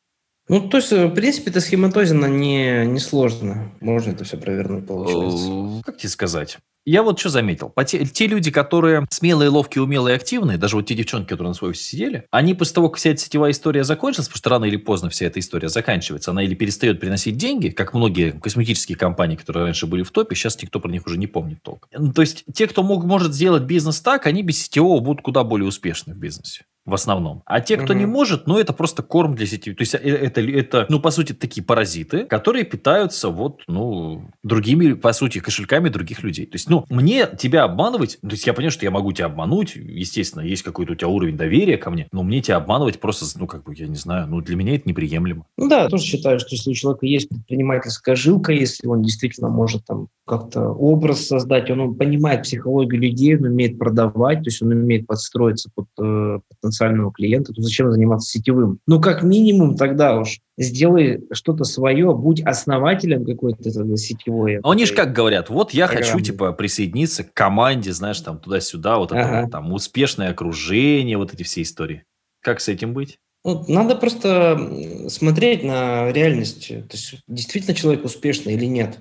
Ну, 0.48 0.68
то 0.68 0.78
есть, 0.78 0.92
э, 0.92 1.06
в 1.06 1.14
принципе, 1.14 1.50
это 1.50 1.60
схематозина 1.60 2.26
не, 2.26 2.84
не 2.86 2.98
сложно. 2.98 3.72
Можно 3.80 4.10
это 4.10 4.24
все 4.24 4.36
провернуть, 4.36 4.86
получается. 4.86 5.48
Э, 5.48 5.82
как 5.84 5.98
тебе 5.98 6.08
сказать? 6.08 6.58
Я 6.84 7.04
вот 7.04 7.20
что 7.20 7.28
заметил. 7.28 7.72
Те, 7.86 8.04
те 8.04 8.26
люди, 8.26 8.50
которые 8.50 9.06
смелые, 9.08 9.50
ловкие, 9.50 9.84
умелые, 9.84 10.16
активные, 10.16 10.58
даже 10.58 10.74
вот 10.74 10.86
те 10.86 10.96
девчонки, 10.96 11.28
которые 11.28 11.50
на 11.50 11.54
своем 11.54 11.74
сидели, 11.74 12.26
они 12.32 12.54
после 12.54 12.74
того, 12.74 12.88
как 12.88 12.98
вся 12.98 13.10
эта 13.10 13.20
сетевая 13.20 13.52
история 13.52 13.84
закончилась, 13.84 14.26
потому 14.26 14.38
что 14.38 14.50
рано 14.50 14.64
или 14.64 14.76
поздно 14.76 15.08
вся 15.08 15.26
эта 15.26 15.38
история 15.38 15.68
заканчивается, 15.68 16.32
она 16.32 16.42
или 16.42 16.56
перестает 16.56 16.98
приносить 16.98 17.36
деньги, 17.36 17.68
как 17.68 17.94
многие 17.94 18.32
косметические 18.32 18.98
компании, 18.98 19.36
которые 19.36 19.64
раньше 19.66 19.86
были 19.86 20.02
в 20.02 20.10
топе, 20.10 20.34
сейчас 20.34 20.60
никто 20.60 20.80
про 20.80 20.90
них 20.90 21.06
уже 21.06 21.18
не 21.18 21.28
помнит 21.28 21.62
толком. 21.62 22.12
То 22.12 22.20
есть, 22.20 22.44
те, 22.52 22.66
кто 22.66 22.82
мог, 22.82 23.04
может 23.04 23.32
сделать 23.32 23.62
бизнес 23.62 24.00
так, 24.00 24.26
они 24.26 24.42
без 24.42 24.64
сетевого 24.64 24.98
будут 24.98 25.22
куда 25.22 25.44
более 25.44 25.68
успешны 25.68 26.14
в 26.14 26.18
бизнесе 26.18 26.64
в 26.84 26.94
основном. 26.94 27.42
А 27.46 27.60
те, 27.60 27.76
кто 27.76 27.92
угу. 27.92 28.00
не 28.00 28.06
может, 28.06 28.46
ну, 28.46 28.58
это 28.58 28.72
просто 28.72 29.02
корм 29.02 29.34
для 29.34 29.46
сети. 29.46 29.72
То 29.72 29.82
есть, 29.82 29.94
э, 29.94 29.98
это, 29.98 30.40
это, 30.40 30.86
ну, 30.88 31.00
по 31.00 31.10
сути, 31.10 31.32
такие 31.32 31.64
паразиты, 31.64 32.24
которые 32.24 32.64
питаются 32.64 33.28
вот, 33.28 33.62
ну, 33.68 34.30
другими, 34.42 34.94
по 34.94 35.12
сути, 35.12 35.38
кошельками 35.38 35.88
других 35.88 36.22
людей. 36.22 36.46
То 36.46 36.56
есть, 36.56 36.68
ну, 36.68 36.84
мне 36.90 37.28
тебя 37.38 37.64
обманывать, 37.64 38.18
то 38.20 38.30
есть, 38.30 38.46
я 38.46 38.52
понимаю, 38.52 38.72
что 38.72 38.84
я 38.84 38.90
могу 38.90 39.12
тебя 39.12 39.26
обмануть, 39.26 39.76
естественно, 39.76 40.42
есть 40.42 40.62
какой-то 40.62 40.92
у 40.92 40.96
тебя 40.96 41.08
уровень 41.08 41.36
доверия 41.36 41.76
ко 41.76 41.90
мне, 41.90 42.08
но 42.12 42.22
мне 42.22 42.42
тебя 42.42 42.56
обманывать 42.56 42.98
просто, 42.98 43.26
ну, 43.38 43.46
как 43.46 43.64
бы, 43.64 43.74
я 43.76 43.86
не 43.86 43.96
знаю, 43.96 44.26
ну, 44.26 44.40
для 44.40 44.56
меня 44.56 44.74
это 44.74 44.88
неприемлемо. 44.88 45.46
Ну, 45.56 45.68
да, 45.68 45.84
я 45.84 45.88
тоже 45.88 46.04
считаю, 46.04 46.40
что 46.40 46.48
если 46.50 46.70
у 46.70 46.74
человека 46.74 47.06
есть 47.06 47.28
предпринимательская 47.28 48.16
жилка, 48.16 48.52
если 48.52 48.86
он 48.88 49.02
действительно 49.02 49.48
может 49.48 49.84
там 49.86 50.08
как-то 50.26 50.68
образ 50.68 51.26
создать, 51.26 51.70
он, 51.70 51.94
понимает 51.94 52.42
психологию 52.42 53.00
людей, 53.00 53.36
он 53.36 53.44
умеет 53.44 53.78
продавать, 53.78 54.38
то 54.38 54.48
есть 54.48 54.62
он 54.62 54.68
умеет 54.68 55.06
подстроиться 55.06 55.70
под 55.74 55.86
э, 56.00 56.38
потенциального 56.72 57.12
клиента, 57.12 57.52
то 57.52 57.62
зачем 57.62 57.92
заниматься 57.92 58.30
сетевым? 58.30 58.78
Ну, 58.86 59.00
как 59.00 59.22
минимум 59.22 59.76
тогда 59.76 60.18
уж 60.18 60.40
сделай 60.56 61.24
что-то 61.32 61.64
свое, 61.64 62.14
будь 62.14 62.40
основателем 62.40 63.24
какой-то 63.24 63.70
сетевой. 63.96 64.58
А 64.62 64.72
они 64.72 64.86
же 64.86 64.94
как 64.94 65.12
говорят, 65.12 65.50
вот 65.50 65.72
я 65.72 65.86
программы. 65.86 66.12
хочу, 66.12 66.24
типа, 66.24 66.52
присоединиться 66.52 67.24
к 67.24 67.32
команде, 67.34 67.92
знаешь, 67.92 68.20
там, 68.20 68.38
туда-сюда, 68.38 68.96
вот 68.96 69.12
ага. 69.12 69.42
это, 69.42 69.50
там, 69.50 69.72
успешное 69.72 70.30
окружение, 70.30 71.18
вот 71.18 71.34
эти 71.34 71.42
все 71.42 71.62
истории. 71.62 72.04
Как 72.40 72.60
с 72.60 72.68
этим 72.68 72.94
быть? 72.94 73.18
Ну, 73.44 73.64
надо 73.68 73.96
просто 73.96 75.08
смотреть 75.08 75.64
на 75.64 76.10
реальность. 76.12 76.68
То 76.68 76.92
есть, 76.92 77.16
действительно 77.26 77.74
человек 77.74 78.04
успешный 78.04 78.54
или 78.54 78.66
нет 78.66 79.00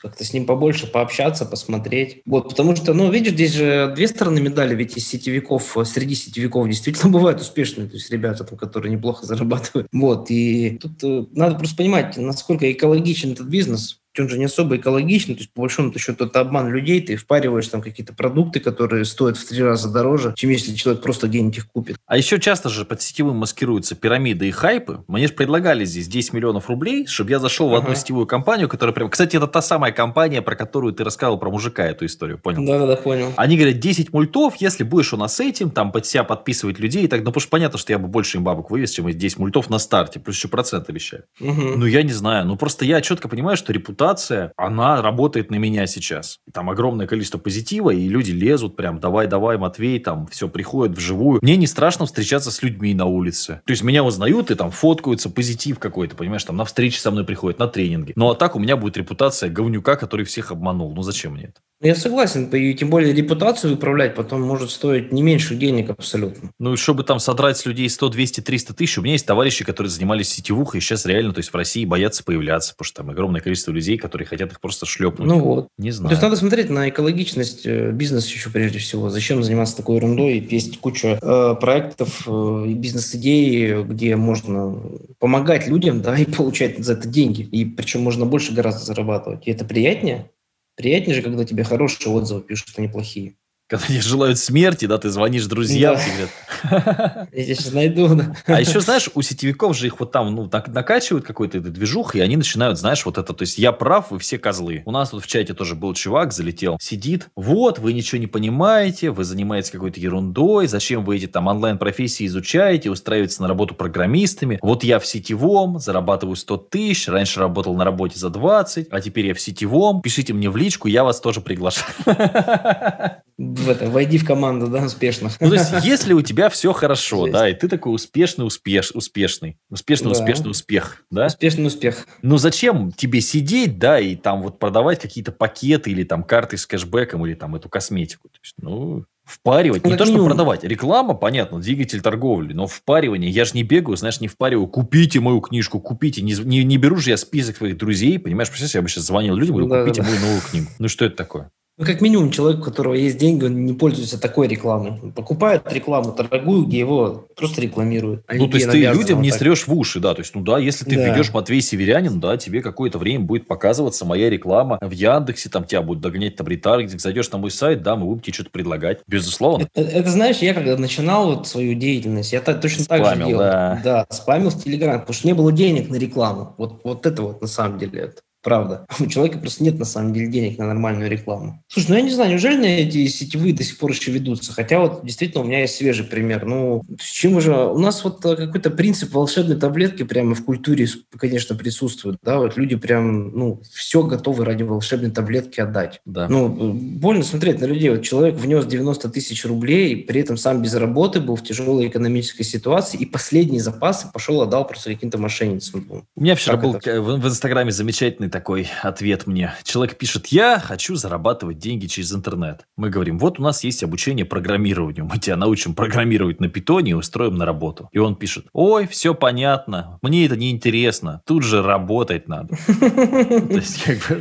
как-то 0.00 0.24
с 0.24 0.32
ним 0.32 0.46
побольше 0.46 0.86
пообщаться, 0.86 1.44
посмотреть. 1.44 2.22
Вот, 2.24 2.48
потому 2.50 2.76
что, 2.76 2.94
ну, 2.94 3.10
видишь, 3.10 3.32
здесь 3.32 3.52
же 3.52 3.92
две 3.94 4.08
стороны 4.08 4.40
медали, 4.40 4.74
ведь 4.74 4.96
из 4.96 5.06
сетевиков, 5.06 5.76
среди 5.84 6.14
сетевиков 6.14 6.68
действительно 6.68 7.10
бывают 7.12 7.40
успешные, 7.40 7.88
то 7.88 7.94
есть 7.94 8.10
ребята, 8.10 8.44
там, 8.44 8.58
которые 8.58 8.92
неплохо 8.92 9.26
зарабатывают. 9.26 9.88
Вот, 9.92 10.30
и 10.30 10.78
тут 10.80 11.02
э, 11.02 11.26
надо 11.32 11.56
просто 11.56 11.76
понимать, 11.76 12.16
насколько 12.16 12.70
экологичен 12.70 13.32
этот 13.32 13.48
бизнес, 13.48 14.01
он 14.18 14.28
же 14.28 14.38
не 14.38 14.44
особо 14.44 14.76
экологичный, 14.76 15.34
то 15.34 15.40
есть 15.40 15.52
по 15.52 15.62
большому 15.62 15.96
счету 15.98 16.26
это 16.26 16.40
обман 16.40 16.68
людей, 16.68 17.00
ты 17.00 17.16
впариваешь 17.16 17.68
там 17.68 17.82
какие-то 17.82 18.14
продукты, 18.14 18.60
которые 18.60 19.04
стоят 19.04 19.36
в 19.36 19.46
три 19.46 19.62
раза 19.62 19.90
дороже, 19.90 20.34
чем 20.36 20.50
если 20.50 20.74
человек 20.74 21.02
просто 21.02 21.28
где-нибудь 21.28 21.58
их 21.58 21.68
купит. 21.68 21.96
А 22.06 22.16
еще 22.16 22.38
часто 22.40 22.68
же 22.68 22.84
под 22.84 23.00
сетевым 23.02 23.36
маскируются 23.36 23.94
пирамиды 23.94 24.48
и 24.48 24.50
хайпы. 24.50 25.04
Мне 25.08 25.28
же 25.28 25.32
предлагали 25.32 25.84
здесь 25.84 26.08
10 26.08 26.32
миллионов 26.32 26.68
рублей, 26.68 27.06
чтобы 27.06 27.30
я 27.30 27.38
зашел 27.38 27.68
в 27.68 27.74
одну 27.74 27.94
сетевую 27.94 28.26
компанию, 28.26 28.68
которая 28.68 28.94
прям... 28.94 29.08
Кстати, 29.10 29.36
это 29.36 29.46
та 29.46 29.62
самая 29.62 29.92
компания, 29.92 30.42
про 30.42 30.56
которую 30.56 30.92
ты 30.92 31.04
рассказывал 31.04 31.38
про 31.38 31.50
мужика 31.50 31.84
эту 31.84 32.06
историю, 32.06 32.38
понял? 32.38 32.64
Да-да-да, 32.64 32.96
понял. 32.96 33.32
Они 33.36 33.56
говорят, 33.56 33.78
10 33.78 34.12
мультов, 34.12 34.56
если 34.58 34.84
будешь 34.84 35.12
у 35.12 35.16
нас 35.16 35.40
этим, 35.40 35.70
там 35.70 35.92
под 35.92 36.06
себя 36.06 36.24
подписывать 36.24 36.78
людей, 36.78 37.08
так, 37.08 37.20
ну, 37.20 37.26
потому 37.26 37.40
что 37.40 37.50
понятно, 37.50 37.78
что 37.78 37.92
я 37.92 37.98
бы 37.98 38.08
больше 38.08 38.38
им 38.38 38.44
бабок 38.44 38.70
вывез, 38.70 38.90
чем 38.90 39.10
10 39.10 39.38
мультов 39.38 39.70
на 39.70 39.78
старте, 39.78 40.20
плюс 40.20 40.36
еще 40.36 40.48
процент 40.48 40.88
обещаю. 40.88 41.24
Угу. 41.40 41.62
Ну, 41.76 41.86
я 41.86 42.02
не 42.02 42.12
знаю, 42.12 42.46
ну, 42.46 42.56
просто 42.56 42.84
я 42.84 43.00
четко 43.00 43.28
понимаю, 43.28 43.56
что 43.56 43.72
репутация, 43.72 44.01
она 44.02 44.82
она 44.82 45.00
работает 45.00 45.50
на 45.50 45.56
меня 45.56 45.86
сейчас. 45.86 46.38
Там 46.52 46.68
огромное 46.68 47.06
количество 47.06 47.38
позитива, 47.38 47.90
и 47.90 48.08
люди 48.08 48.32
лезут 48.32 48.74
прям, 48.76 48.98
давай-давай, 48.98 49.56
Матвей, 49.58 49.98
там 50.00 50.26
все 50.26 50.48
приходит 50.48 50.96
вживую. 50.96 51.38
Мне 51.42 51.56
не 51.56 51.66
страшно 51.66 52.06
встречаться 52.06 52.50
с 52.50 52.62
людьми 52.62 52.94
на 52.94 53.06
улице. 53.06 53.60
То 53.64 53.70
есть 53.70 53.82
меня 53.82 54.02
узнают 54.02 54.50
и 54.50 54.54
там 54.54 54.70
фоткаются, 54.70 55.30
позитив 55.30 55.78
какой-то, 55.78 56.16
понимаешь, 56.16 56.44
там 56.44 56.56
на 56.56 56.64
встречи 56.64 56.98
со 56.98 57.10
мной 57.10 57.24
приходят, 57.24 57.58
на 57.58 57.68
тренинги. 57.68 58.12
Ну 58.16 58.30
а 58.30 58.34
так 58.34 58.56
у 58.56 58.58
меня 58.58 58.76
будет 58.76 58.96
репутация 58.96 59.50
говнюка, 59.50 59.96
который 59.96 60.26
всех 60.26 60.50
обманул. 60.50 60.92
Ну 60.94 61.02
зачем 61.02 61.34
мне 61.34 61.44
это? 61.44 61.60
Ну, 61.82 61.88
я 61.88 61.96
согласен, 61.96 62.44
и 62.44 62.74
тем 62.74 62.90
более 62.90 63.12
репутацию 63.12 63.74
управлять 63.74 64.14
потом 64.14 64.40
может 64.42 64.70
стоить 64.70 65.10
не 65.10 65.20
меньше 65.20 65.56
денег 65.56 65.90
абсолютно. 65.90 66.52
Ну 66.60 66.74
и 66.74 66.76
чтобы 66.76 67.02
там 67.02 67.18
содрать 67.18 67.56
с 67.58 67.66
людей 67.66 67.90
100, 67.90 68.08
200, 68.08 68.40
300 68.40 68.74
тысяч, 68.74 68.98
у 68.98 69.02
меня 69.02 69.14
есть 69.14 69.26
товарищи, 69.26 69.64
которые 69.64 69.90
занимались 69.90 70.28
сетевухой, 70.28 70.78
и 70.78 70.80
сейчас 70.80 71.06
реально, 71.06 71.32
то 71.32 71.38
есть 71.38 71.52
в 71.52 71.56
России 71.56 71.84
боятся 71.84 72.22
появляться, 72.22 72.74
потому 72.74 72.86
что 72.86 73.02
там 73.02 73.10
огромное 73.10 73.40
количество 73.40 73.72
людей, 73.72 73.91
которые 73.96 74.26
хотят 74.26 74.50
их 74.52 74.60
просто 74.60 74.86
шлепнуть. 74.86 75.26
Ну 75.26 75.38
вот. 75.40 75.68
Не 75.78 75.90
знаю. 75.90 76.08
То 76.08 76.12
есть 76.12 76.22
надо 76.22 76.36
смотреть 76.36 76.70
на 76.70 76.88
экологичность 76.88 77.66
э, 77.66 77.90
бизнеса 77.90 78.28
еще 78.28 78.50
прежде 78.50 78.78
всего. 78.78 79.10
Зачем 79.10 79.42
заниматься 79.42 79.76
такой 79.76 79.96
ерундой? 79.96 80.38
Есть 80.38 80.78
куча 80.80 81.18
э, 81.20 81.54
проектов 81.60 82.26
э, 82.26 82.64
и 82.68 82.74
бизнес-идей, 82.74 83.82
где 83.84 84.16
можно 84.16 84.78
помогать 85.18 85.66
людям, 85.68 86.02
да, 86.02 86.16
и 86.18 86.24
получать 86.24 86.78
за 86.78 86.94
это 86.94 87.08
деньги. 87.08 87.42
И 87.42 87.64
причем 87.64 88.02
можно 88.02 88.26
больше 88.26 88.52
гораздо 88.52 88.84
зарабатывать. 88.84 89.46
И 89.46 89.50
это 89.50 89.64
приятнее. 89.64 90.30
Приятнее 90.76 91.16
же, 91.16 91.22
когда 91.22 91.44
тебе 91.44 91.64
хорошие 91.64 92.12
отзывы 92.12 92.40
пишут, 92.40 92.68
а 92.76 92.80
не 92.80 92.88
плохие. 92.88 93.36
Когда 93.72 93.86
тебе 93.86 94.02
желают 94.02 94.38
смерти, 94.38 94.84
да, 94.84 94.98
ты 94.98 95.08
звонишь 95.08 95.46
друзьям, 95.46 95.96
да. 95.96 96.02
говорят. 96.04 97.28
Я 97.32 97.44
тебя 97.44 97.54
сейчас 97.54 97.72
найду, 97.72 98.14
да. 98.14 98.36
А 98.44 98.60
еще, 98.60 98.80
знаешь, 98.80 99.08
у 99.14 99.22
сетевиков 99.22 99.74
же 99.74 99.86
их 99.86 99.98
вот 99.98 100.12
там, 100.12 100.34
ну, 100.34 100.46
так 100.46 100.68
накачивают 100.68 101.24
какой-то 101.24 101.58
движух, 101.58 102.14
и 102.14 102.20
они 102.20 102.36
начинают, 102.36 102.78
знаешь, 102.78 103.06
вот 103.06 103.16
это, 103.16 103.32
то 103.32 103.40
есть 103.40 103.56
я 103.56 103.72
прав, 103.72 104.10
вы 104.10 104.18
все 104.18 104.36
козлы. 104.36 104.82
У 104.84 104.90
нас 104.90 105.08
тут 105.08 105.24
в 105.24 105.26
чате 105.26 105.54
тоже 105.54 105.74
был 105.74 105.94
чувак, 105.94 106.34
залетел, 106.34 106.76
сидит, 106.82 107.30
вот, 107.34 107.78
вы 107.78 107.94
ничего 107.94 108.20
не 108.20 108.26
понимаете, 108.26 109.10
вы 109.10 109.24
занимаетесь 109.24 109.70
какой-то 109.70 109.98
ерундой, 109.98 110.66
зачем 110.66 111.02
вы 111.02 111.16
эти 111.16 111.26
там 111.26 111.46
онлайн-профессии 111.46 112.26
изучаете, 112.26 112.90
устраиваетесь 112.90 113.38
на 113.38 113.48
работу 113.48 113.74
программистами. 113.74 114.58
Вот 114.60 114.84
я 114.84 114.98
в 114.98 115.06
сетевом, 115.06 115.78
зарабатываю 115.78 116.36
100 116.36 116.56
тысяч, 116.58 117.08
раньше 117.08 117.40
работал 117.40 117.74
на 117.74 117.84
работе 117.84 118.18
за 118.18 118.28
20, 118.28 118.88
а 118.90 119.00
теперь 119.00 119.28
я 119.28 119.34
в 119.34 119.40
сетевом, 119.40 120.02
пишите 120.02 120.34
мне 120.34 120.50
в 120.50 120.58
личку, 120.58 120.88
я 120.88 121.04
вас 121.04 121.22
тоже 121.22 121.40
приглашаю 121.40 121.94
в 123.38 123.68
это, 123.68 123.88
войди 123.88 124.18
в 124.18 124.26
команду, 124.26 124.68
да, 124.68 124.84
успешных. 124.84 125.40
Ну, 125.40 125.48
то 125.48 125.54
есть, 125.54 125.72
если 125.84 126.12
у 126.12 126.22
тебя 126.22 126.48
все 126.48 126.72
хорошо, 126.72 127.26
да, 127.26 127.48
и 127.48 127.54
ты 127.54 127.68
такой 127.68 127.94
успешный, 127.94 128.46
успеш, 128.46 128.92
успешный, 128.92 129.58
успешный, 129.70 130.12
да. 130.12 130.18
успешный 130.18 130.50
успех, 130.50 131.04
да? 131.10 131.26
Успешный 131.26 131.66
успех. 131.66 132.06
Ну, 132.22 132.38
зачем 132.38 132.92
тебе 132.92 133.20
сидеть, 133.20 133.78
да, 133.78 133.98
и 133.98 134.16
там 134.16 134.42
вот 134.42 134.58
продавать 134.58 135.00
какие-то 135.00 135.32
пакеты 135.32 135.90
или 135.90 136.04
там 136.04 136.24
карты 136.24 136.56
с 136.56 136.66
кэшбэком 136.66 137.26
или 137.26 137.34
там 137.34 137.54
эту 137.54 137.68
косметику? 137.68 138.28
То 138.28 138.38
есть, 138.42 138.54
ну, 138.58 139.04
Впаривать, 139.24 139.86
не 139.86 139.96
то, 139.96 140.04
что 140.04 140.24
продавать. 140.24 140.64
Реклама, 140.64 141.14
понятно, 141.14 141.60
двигатель 141.60 142.00
торговли, 142.02 142.52
но 142.52 142.66
впаривание, 142.66 143.30
я 143.30 143.44
же 143.44 143.52
не 143.54 143.62
бегаю, 143.62 143.96
знаешь, 143.96 144.20
не 144.20 144.26
впариваю, 144.26 144.66
купите 144.66 145.20
мою 145.20 145.40
книжку, 145.40 145.80
купите, 145.80 146.22
не, 146.22 146.34
не, 146.34 146.64
не 146.64 146.76
беру 146.76 146.96
же 146.96 147.10
я 147.10 147.16
список 147.16 147.56
своих 147.56 147.76
друзей, 147.76 148.18
понимаешь, 148.18 148.48
представляешь, 148.48 148.74
я 148.74 148.82
бы 148.82 148.88
сейчас 148.88 149.04
звонил 149.04 149.36
людям, 149.36 149.56
говорю, 149.56 149.84
купите 149.84 150.02
да, 150.02 150.08
мою 150.08 150.20
новую 150.20 150.40
книгу. 150.40 150.66
Ну, 150.80 150.88
что 150.88 151.04
это 151.04 151.16
такое? 151.16 151.50
Ну, 151.82 151.86
как 151.86 152.00
минимум, 152.00 152.30
человек, 152.30 152.60
у 152.60 152.62
которого 152.62 152.94
есть 152.94 153.18
деньги, 153.18 153.44
он 153.44 153.64
не 153.64 153.72
пользуется 153.72 154.16
такой 154.16 154.46
рекламой. 154.46 155.00
Он 155.02 155.10
покупает 155.10 155.64
рекламу 155.72 156.14
дорогую, 156.14 156.66
где 156.66 156.78
его 156.78 157.26
просто 157.34 157.60
рекламируют. 157.60 158.22
А 158.28 158.34
ну, 158.34 158.46
то 158.46 158.56
есть 158.56 158.70
ты 158.70 158.78
людям 158.78 159.20
не 159.20 159.30
так. 159.30 159.38
стрешь 159.38 159.66
в 159.66 159.74
уши, 159.74 159.98
да. 159.98 160.14
То 160.14 160.20
есть, 160.20 160.32
ну 160.36 160.42
да, 160.42 160.60
если 160.60 160.84
ты 160.84 160.94
да. 160.94 161.08
введешь 161.08 161.34
Матвей 161.34 161.60
Северянин, 161.60 162.20
да, 162.20 162.36
тебе 162.36 162.62
какое-то 162.62 162.98
время 162.98 163.24
будет 163.24 163.48
показываться 163.48 164.04
моя 164.04 164.30
реклама 164.30 164.78
в 164.80 164.92
Яндексе, 164.92 165.48
там 165.50 165.64
тебя 165.64 165.82
будут 165.82 166.04
догонять 166.04 166.36
там 166.36 166.46
ретаргетинг, 166.46 167.00
зайдешь 167.00 167.32
на 167.32 167.38
мой 167.38 167.50
сайт, 167.50 167.82
да, 167.82 167.96
мы 167.96 168.06
будем 168.06 168.20
тебе 168.20 168.34
что-то 168.34 168.50
предлагать. 168.50 169.00
Безусловно. 169.08 169.66
Это, 169.74 169.90
это 169.90 170.08
знаешь, 170.08 170.36
я 170.36 170.54
когда 170.54 170.76
начинал 170.76 171.34
вот 171.34 171.48
свою 171.48 171.74
деятельность, 171.74 172.32
я 172.32 172.40
так, 172.40 172.60
точно 172.60 172.84
спамил, 172.84 173.04
так 173.06 173.16
же 173.16 173.26
делал. 173.26 173.42
Да. 173.42 173.80
да, 173.82 174.06
спамил 174.08 174.50
в 174.50 174.62
Телеграм, 174.62 175.00
потому 175.00 175.14
что 175.14 175.26
не 175.26 175.34
было 175.34 175.50
денег 175.50 175.90
на 175.90 175.96
рекламу. 175.96 176.54
Вот, 176.58 176.80
вот 176.84 177.06
это 177.06 177.22
вот 177.22 177.40
на 177.40 177.48
самом 177.48 177.80
деле 177.80 178.02
это. 178.02 178.22
Правда. 178.42 178.86
У 179.00 179.06
человека 179.06 179.38
просто 179.38 179.62
нет 179.62 179.78
на 179.78 179.84
самом 179.84 180.12
деле 180.12 180.26
денег 180.28 180.58
на 180.58 180.66
нормальную 180.66 181.10
рекламу. 181.10 181.62
Слушай, 181.68 181.90
ну 181.90 181.96
я 181.96 182.02
не 182.02 182.10
знаю, 182.10 182.30
неужели 182.30 182.56
на 182.56 182.66
эти 182.66 183.06
сетевые 183.06 183.54
до 183.54 183.62
сих 183.62 183.78
пор 183.78 183.92
еще 183.92 184.10
ведутся? 184.10 184.52
Хотя 184.52 184.80
вот 184.80 185.04
действительно 185.04 185.44
у 185.44 185.46
меня 185.46 185.60
есть 185.60 185.76
свежий 185.76 186.04
пример. 186.04 186.44
Ну, 186.44 186.82
с 187.00 187.10
чем 187.10 187.36
уже... 187.36 187.54
У 187.54 187.78
нас 187.78 188.02
вот 188.04 188.24
э, 188.24 188.36
какой-то 188.36 188.70
принцип 188.70 189.12
волшебной 189.12 189.56
таблетки 189.56 190.02
прямо 190.02 190.34
в 190.34 190.44
культуре, 190.44 190.88
конечно, 191.16 191.54
присутствует. 191.54 192.18
Да, 192.22 192.38
вот 192.38 192.56
люди 192.56 192.76
прям, 192.76 193.30
ну, 193.30 193.62
все 193.72 194.02
готовы 194.02 194.44
ради 194.44 194.64
волшебной 194.64 195.10
таблетки 195.10 195.60
отдать. 195.60 196.00
Да. 196.04 196.28
Ну, 196.28 196.48
больно 196.48 197.22
смотреть 197.22 197.60
на 197.60 197.66
людей. 197.66 197.90
Вот 197.90 198.02
человек 198.02 198.34
внес 198.34 198.66
90 198.66 199.08
тысяч 199.10 199.44
рублей, 199.44 199.96
при 200.04 200.20
этом 200.20 200.36
сам 200.36 200.62
без 200.62 200.74
работы 200.74 201.20
был 201.20 201.36
в 201.36 201.42
тяжелой 201.42 201.86
экономической 201.88 202.42
ситуации, 202.42 202.98
и 202.98 203.06
последние 203.06 203.60
запасы 203.60 204.08
пошел 204.12 204.40
отдал 204.42 204.66
просто 204.66 204.92
каким-то 204.92 205.18
мошенницам. 205.18 205.86
У 206.16 206.20
меня 206.20 206.34
вчера 206.34 206.56
как 206.56 206.64
был 206.64 206.74
это? 206.74 207.00
в, 207.00 207.20
в 207.20 207.26
Инстаграме 207.26 207.70
замечательный 207.70 208.31
такой 208.32 208.68
ответ 208.82 209.26
мне. 209.26 209.54
Человек 209.62 209.96
пишет, 209.96 210.28
я 210.28 210.58
хочу 210.58 210.96
зарабатывать 210.96 211.58
деньги 211.58 211.86
через 211.86 212.12
интернет. 212.12 212.64
Мы 212.76 212.90
говорим, 212.90 213.18
вот 213.18 213.38
у 213.38 213.42
нас 213.42 213.62
есть 213.62 213.84
обучение 213.84 214.24
программированию. 214.24 215.04
Мы 215.04 215.18
тебя 215.18 215.36
научим 215.36 215.74
программировать 215.74 216.40
на 216.40 216.48
питоне 216.48 216.92
и 216.92 216.94
устроим 216.94 217.36
на 217.36 217.46
работу. 217.46 217.88
И 217.92 217.98
он 217.98 218.16
пишет, 218.16 218.46
ой, 218.52 218.88
все 218.88 219.14
понятно, 219.14 219.98
мне 220.02 220.26
это 220.26 220.36
не 220.36 220.50
интересно, 220.50 221.20
тут 221.26 221.44
же 221.44 221.62
работать 221.62 222.26
надо. 222.28 222.56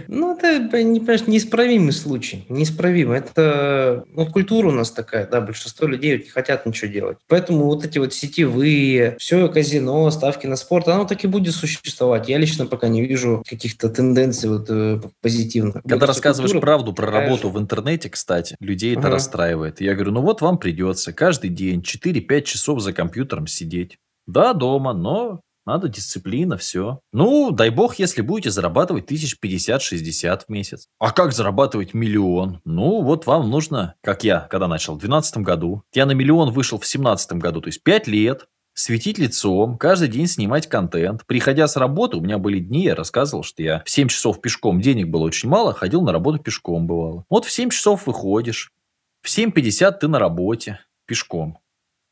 Ну, 0.07 0.35
это, 0.35 0.67
понимаешь, 0.69 1.27
неисправимый 1.27 1.93
случай. 1.93 2.45
Неисправимый. 2.49 3.19
Это 3.19 4.03
ну, 4.13 4.25
культура 4.25 4.67
у 4.67 4.71
нас 4.71 4.91
такая, 4.91 5.25
да, 5.25 5.39
большинство 5.39 5.87
людей 5.87 6.17
не 6.17 6.29
хотят 6.29 6.65
ничего 6.65 6.91
делать. 6.91 7.17
Поэтому 7.27 7.65
вот 7.65 7.85
эти 7.85 7.97
вот 7.97 8.13
сетевые, 8.13 9.15
все 9.19 9.47
казино, 9.47 10.09
ставки 10.11 10.47
на 10.47 10.55
спорт, 10.55 10.87
оно 10.87 11.05
так 11.05 11.23
и 11.23 11.27
будет 11.27 11.55
существовать. 11.55 12.27
Я 12.27 12.37
лично 12.37 12.65
пока 12.65 12.87
не 12.87 13.05
вижу 13.05 13.43
каких-то 13.47 13.89
тенденций 14.01 14.49
вот 14.49 14.69
э, 14.69 14.99
позитивных. 15.21 15.81
Когда 15.87 16.05
рассказываешь 16.05 16.59
правду 16.59 16.93
про 16.93 17.11
работу 17.11 17.47
же. 17.47 17.53
в 17.53 17.59
интернете, 17.59 18.09
кстати, 18.09 18.55
людей 18.59 18.93
ага. 18.93 19.01
это 19.01 19.09
расстраивает. 19.11 19.81
Я 19.81 19.93
говорю, 19.93 20.11
ну 20.11 20.21
вот 20.21 20.41
вам 20.41 20.57
придется 20.57 21.13
каждый 21.13 21.49
день 21.49 21.81
4-5 21.81 22.41
часов 22.41 22.81
за 22.81 22.93
компьютером 22.93 23.47
сидеть. 23.47 23.97
Да, 24.27 24.53
дома, 24.53 24.93
но 24.93 25.41
надо 25.65 25.87
дисциплина, 25.87 26.57
все. 26.57 26.99
Ну, 27.13 27.51
дай 27.51 27.69
бог, 27.69 27.95
если 27.99 28.21
будете 28.21 28.49
зарабатывать 28.49 29.05
тысяч 29.05 29.39
пятьдесят-шестьдесят 29.39 30.45
в 30.45 30.49
месяц. 30.49 30.87
А 30.99 31.11
как 31.11 31.33
зарабатывать 31.33 31.93
миллион? 31.93 32.61
Ну, 32.65 33.03
вот 33.03 33.27
вам 33.27 33.49
нужно, 33.49 33.95
как 34.01 34.23
я, 34.23 34.47
когда 34.49 34.67
начал, 34.67 34.95
в 34.95 34.99
2012 34.99 35.37
году. 35.37 35.83
Я 35.93 36.05
на 36.05 36.11
миллион 36.11 36.51
вышел 36.51 36.77
в 36.77 36.81
2017 36.81 37.33
году, 37.33 37.61
то 37.61 37.67
есть 37.67 37.83
5 37.83 38.07
лет. 38.07 38.47
Светить 38.83 39.19
лицом, 39.19 39.77
каждый 39.77 40.07
день 40.07 40.25
снимать 40.25 40.67
контент. 40.67 41.27
Приходя 41.27 41.67
с 41.67 41.77
работы, 41.77 42.17
у 42.17 42.21
меня 42.21 42.39
были 42.39 42.57
дни, 42.57 42.85
я 42.85 42.95
рассказывал, 42.95 43.43
что 43.43 43.61
я 43.61 43.83
в 43.85 43.89
7 43.91 44.07
часов 44.07 44.41
пешком, 44.41 44.81
денег 44.81 45.07
было 45.09 45.21
очень 45.21 45.49
мало, 45.49 45.71
ходил 45.71 46.01
на 46.01 46.11
работу 46.11 46.39
пешком 46.39 46.87
бывало. 46.87 47.23
Вот 47.29 47.45
в 47.45 47.51
7 47.51 47.69
часов 47.69 48.07
выходишь, 48.07 48.71
в 49.21 49.27
7.50 49.27 49.99
ты 49.99 50.07
на 50.07 50.17
работе 50.17 50.79
пешком. 51.05 51.59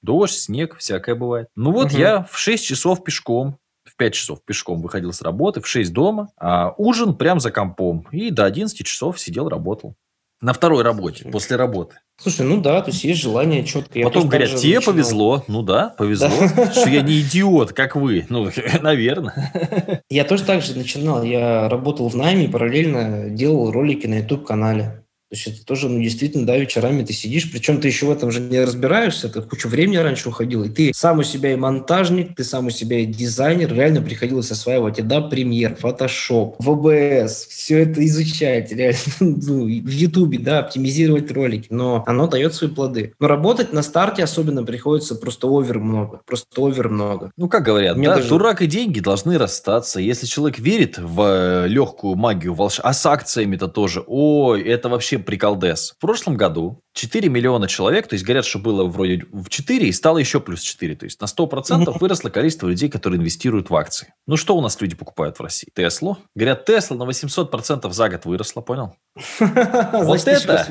Дождь, 0.03 0.35
снег, 0.35 0.77
всякое 0.77 1.15
бывает. 1.15 1.47
Ну 1.55 1.71
вот 1.71 1.87
угу. 1.87 1.97
я 1.97 2.21
в 2.29 2.37
6 2.37 2.63
часов 2.63 3.03
пешком, 3.03 3.57
в 3.83 3.95
5 3.95 4.13
часов 4.13 4.45
пешком 4.45 4.83
выходил 4.83 5.11
с 5.11 5.23
работы, 5.23 5.61
в 5.61 5.67
6 5.67 5.91
дома, 5.91 6.29
а 6.37 6.75
ужин 6.77 7.15
прям 7.15 7.39
за 7.39 7.49
компом. 7.49 8.05
И 8.11 8.29
до 8.29 8.45
11 8.45 8.85
часов 8.85 9.19
сидел, 9.19 9.49
работал. 9.49 9.95
На 10.41 10.53
второй 10.53 10.83
работе, 10.83 11.23
Слушай. 11.23 11.31
после 11.33 11.55
работы. 11.57 11.95
Слушай, 12.17 12.45
ну 12.45 12.61
да, 12.61 12.81
то 12.81 12.91
есть 12.91 13.03
есть 13.03 13.21
желание 13.21 13.65
четко. 13.65 13.99
Потом 14.01 14.29
говорят, 14.29 14.55
тебе 14.55 14.75
начинал. 14.75 14.93
повезло. 14.93 15.43
Ну 15.47 15.63
да, 15.63 15.93
повезло, 15.97 16.29
что 16.71 16.89
я 16.89 17.01
не 17.01 17.19
идиот, 17.19 17.73
как 17.73 17.97
вы. 17.97 18.25
Ну, 18.29 18.49
наверное. 18.81 20.01
Я 20.09 20.23
тоже 20.23 20.43
так 20.43 20.61
же 20.61 20.77
начинал. 20.77 21.23
Я 21.23 21.67
работал 21.67 22.07
в 22.07 22.15
найме, 22.15 22.47
параллельно 22.47 23.29
делал 23.29 23.71
ролики 23.71 24.07
на 24.07 24.19
YouTube-канале. 24.19 25.03
То 25.29 25.35
есть 25.35 25.47
это 25.47 25.63
тоже, 25.63 25.89
ну, 25.89 26.01
действительно, 26.01 26.47
да, 26.47 26.57
вечерами 26.57 27.03
ты 27.03 27.13
сидишь, 27.13 27.51
причем 27.51 27.79
ты 27.79 27.87
еще 27.87 28.07
в 28.07 28.11
этом 28.11 28.31
же 28.31 28.39
не 28.39 28.59
разбираешься, 28.59 29.27
это 29.27 29.43
кучу 29.43 29.69
времени 29.69 29.97
раньше 29.97 30.29
уходило, 30.29 30.63
и 30.63 30.69
ты 30.69 30.91
сам 30.95 31.19
у 31.19 31.23
себя 31.23 31.53
и 31.53 31.55
монтажник, 31.55 32.35
ты 32.35 32.43
сам 32.43 32.65
у 32.65 32.69
себя 32.71 32.97
и 32.97 33.05
дизайнер, 33.05 33.71
реально 33.71 34.01
приходилось 34.01 34.49
осваивать 34.49 34.97
и 34.97 35.03
да, 35.03 35.21
премьер, 35.21 35.75
фотошоп, 35.75 36.55
ВБС, 36.57 37.45
все 37.45 37.83
это 37.83 38.03
изучать, 38.07 38.71
реально, 38.71 38.97
ну, 39.19 39.65
в 39.65 39.89
Ютубе, 39.91 40.39
да, 40.39 40.59
оптимизировать 40.59 41.29
ролики, 41.31 41.67
но 41.69 42.03
оно 42.07 42.25
дает 42.25 42.55
свои 42.55 42.71
плоды. 42.71 43.13
Но 43.19 43.27
работать 43.27 43.71
на 43.71 43.83
старте 43.83 44.23
особенно 44.23 44.63
приходится 44.63 45.13
просто 45.13 45.47
овер 45.47 45.77
много, 45.77 46.21
просто 46.25 46.59
овер 46.59 46.89
много. 46.89 47.31
Ну, 47.37 47.47
как 47.47 47.63
говорят, 47.63 48.01
да, 48.01 48.15
даже... 48.15 48.29
дурак 48.29 48.63
и 48.63 48.65
деньги 48.65 48.99
должны 48.99 49.37
расстаться. 49.37 49.99
Если 49.99 50.25
человек 50.25 50.57
верит 50.57 50.97
в 50.97 51.21
э, 51.21 51.67
легкую 51.67 52.15
магию 52.15 52.55
волшебства, 52.55 52.89
а 52.89 52.93
с 52.93 53.05
акциями-то 53.05 53.67
тоже, 53.67 54.03
ой, 54.07 54.63
это 54.63 54.89
вообще 54.89 55.18
приколдес. 55.19 55.91
В 55.91 55.99
прошлом 55.99 56.35
году 56.37 56.83
4 56.99 57.29
миллиона 57.29 57.69
человек, 57.69 58.07
то 58.07 58.15
есть 58.15 58.25
говорят, 58.25 58.43
что 58.45 58.59
было 58.59 58.83
вроде 58.83 59.23
в 59.31 59.47
4 59.47 59.87
и 59.87 59.91
стало 59.93 60.17
еще 60.17 60.41
плюс 60.41 60.59
4. 60.59 60.95
То 60.95 61.05
есть 61.05 61.21
на 61.21 61.25
100% 61.25 61.97
выросло 61.97 62.29
количество 62.29 62.67
людей, 62.67 62.89
которые 62.89 63.19
инвестируют 63.19 63.69
в 63.69 63.75
акции. 63.75 64.13
Ну 64.27 64.35
что 64.35 64.57
у 64.57 64.61
нас 64.61 64.79
люди 64.81 64.97
покупают 64.97 65.39
в 65.39 65.41
России? 65.41 65.69
Теслу. 65.73 66.17
Говорят, 66.35 66.65
Тесла 66.65 66.97
на 66.97 67.03
800% 67.03 67.89
за 67.93 68.09
год 68.09 68.25
выросла, 68.25 68.61
понял? 68.61 68.95
Вот 69.39 70.27
это 70.27 70.67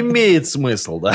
имеет 0.00 0.46
смысл, 0.48 0.98
да. 0.98 1.14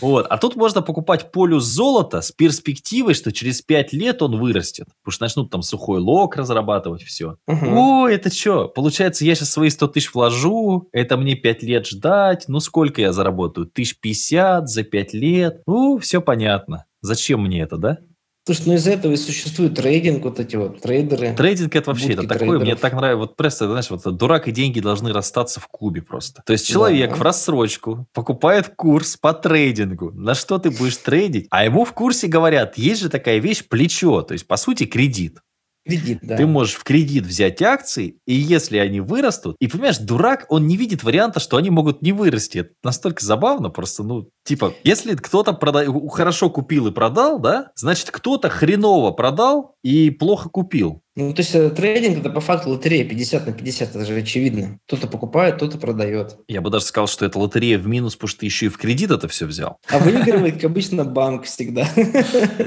Вот. 0.00 0.26
А 0.28 0.38
тут 0.38 0.56
можно 0.56 0.82
покупать 0.82 1.30
полюс 1.30 1.64
золота 1.64 2.22
с 2.22 2.32
перспективой, 2.32 3.14
что 3.14 3.32
через 3.32 3.62
5 3.62 3.92
лет 3.92 4.20
он 4.20 4.38
вырастет. 4.40 4.88
Потому 5.02 5.12
что 5.12 5.24
начнут 5.24 5.50
там 5.50 5.62
сухой 5.62 6.00
лог 6.00 6.36
разрабатывать, 6.36 7.02
все. 7.02 7.36
О, 7.46 8.08
это 8.08 8.34
что? 8.34 8.68
Получается, 8.68 9.24
я 9.24 9.34
сейчас 9.34 9.50
свои 9.50 9.70
100 9.70 9.88
тысяч 9.88 10.12
вложу, 10.12 10.88
это 10.92 11.16
мне 11.16 11.34
5 11.34 11.62
лет 11.62 11.86
ждать. 11.86 12.31
Ну, 12.48 12.60
сколько 12.60 13.00
я 13.00 13.12
заработаю? 13.12 13.66
Тысяч 13.66 13.98
пятьдесят 13.98 14.68
за 14.68 14.82
5 14.82 15.14
лет? 15.14 15.62
Ну, 15.66 15.98
все 15.98 16.20
понятно. 16.20 16.86
Зачем 17.00 17.42
мне 17.42 17.62
это, 17.62 17.76
да? 17.76 17.98
Слушай, 18.44 18.62
ну 18.66 18.72
из-за 18.74 18.90
этого 18.90 19.12
и 19.12 19.16
существует 19.16 19.76
трейдинг, 19.76 20.24
вот 20.24 20.40
эти 20.40 20.56
вот 20.56 20.80
трейдеры. 20.80 21.32
Трейдинг 21.32 21.76
это 21.76 21.90
вообще 21.90 22.14
это 22.14 22.26
такое, 22.26 22.58
мне 22.58 22.74
так 22.74 22.92
нравится. 22.92 23.18
Вот 23.18 23.36
просто, 23.36 23.68
знаешь, 23.68 23.88
вот 23.88 24.02
дурак 24.16 24.48
и 24.48 24.50
деньги 24.50 24.80
должны 24.80 25.12
расстаться 25.12 25.60
в 25.60 25.68
кубе 25.68 26.02
просто. 26.02 26.42
То 26.44 26.52
есть 26.52 26.66
человек 26.66 27.10
да. 27.10 27.16
в 27.16 27.22
рассрочку 27.22 28.08
покупает 28.12 28.72
курс 28.74 29.16
по 29.16 29.32
трейдингу. 29.32 30.10
На 30.10 30.34
что 30.34 30.58
ты 30.58 30.72
будешь 30.72 30.96
трейдить? 30.96 31.46
А 31.50 31.64
ему 31.64 31.84
в 31.84 31.92
курсе 31.92 32.26
говорят, 32.26 32.76
есть 32.78 33.02
же 33.02 33.10
такая 33.10 33.38
вещь 33.38 33.64
плечо, 33.68 34.22
то 34.22 34.32
есть 34.32 34.48
по 34.48 34.56
сути 34.56 34.86
кредит. 34.86 35.38
Кредит, 35.84 36.20
да. 36.22 36.36
Ты 36.36 36.46
можешь 36.46 36.74
в 36.74 36.84
кредит 36.84 37.26
взять 37.26 37.60
акции, 37.60 38.18
и 38.26 38.34
если 38.34 38.78
они 38.78 39.00
вырастут, 39.00 39.56
и 39.58 39.66
понимаешь, 39.66 39.98
дурак, 39.98 40.46
он 40.48 40.66
не 40.66 40.76
видит 40.76 41.02
варианта, 41.02 41.40
что 41.40 41.56
они 41.56 41.70
могут 41.70 42.02
не 42.02 42.12
вырасти. 42.12 42.58
Это 42.58 42.70
настолько 42.84 43.24
забавно, 43.24 43.68
просто, 43.68 44.04
ну, 44.04 44.28
типа, 44.44 44.74
если 44.84 45.16
кто-то 45.16 45.52
прода... 45.52 45.84
хорошо 46.10 46.50
купил 46.50 46.86
и 46.86 46.92
продал, 46.92 47.40
да, 47.40 47.72
значит, 47.74 48.10
кто-то 48.10 48.48
хреново 48.48 49.10
продал 49.10 49.76
и 49.82 50.10
плохо 50.10 50.48
купил. 50.48 51.01
Ну, 51.14 51.34
то 51.34 51.42
есть 51.42 51.54
э, 51.54 51.68
трейдинг 51.68 52.18
это 52.18 52.30
по 52.30 52.40
факту 52.40 52.70
лотерея 52.70 53.04
50 53.04 53.46
на 53.46 53.52
50, 53.52 53.90
это 53.90 54.04
же 54.06 54.14
очевидно. 54.14 54.78
Кто-то 54.86 55.06
покупает, 55.06 55.56
кто-то 55.56 55.76
продает. 55.76 56.38
Я 56.48 56.62
бы 56.62 56.70
даже 56.70 56.86
сказал, 56.86 57.06
что 57.06 57.26
это 57.26 57.38
лотерея 57.38 57.78
в 57.78 57.86
минус, 57.86 58.14
потому 58.14 58.28
что 58.28 58.40
ты 58.40 58.46
еще 58.46 58.66
и 58.66 58.68
в 58.70 58.78
кредит 58.78 59.10
это 59.10 59.28
все 59.28 59.44
взял. 59.44 59.76
А 59.90 59.98
выигрывает, 59.98 60.54
как 60.54 60.64
обычно, 60.64 61.04
банк 61.04 61.44
всегда. 61.44 61.86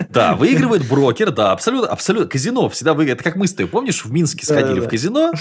Да, 0.09 0.35
выигрывает 0.35 0.87
брокер, 0.87 1.31
да, 1.31 1.51
абсолютно, 1.51 1.89
абсолютно. 1.89 2.29
Казино 2.29 2.69
всегда 2.69 2.93
выигрывает. 2.93 3.19
Это 3.19 3.29
как 3.29 3.35
мы 3.35 3.47
с 3.47 3.53
тобой, 3.53 3.69
помнишь, 3.69 4.05
в 4.05 4.11
Минске 4.11 4.45
сходили 4.45 4.79
в 4.79 4.87
казино? 4.87 5.33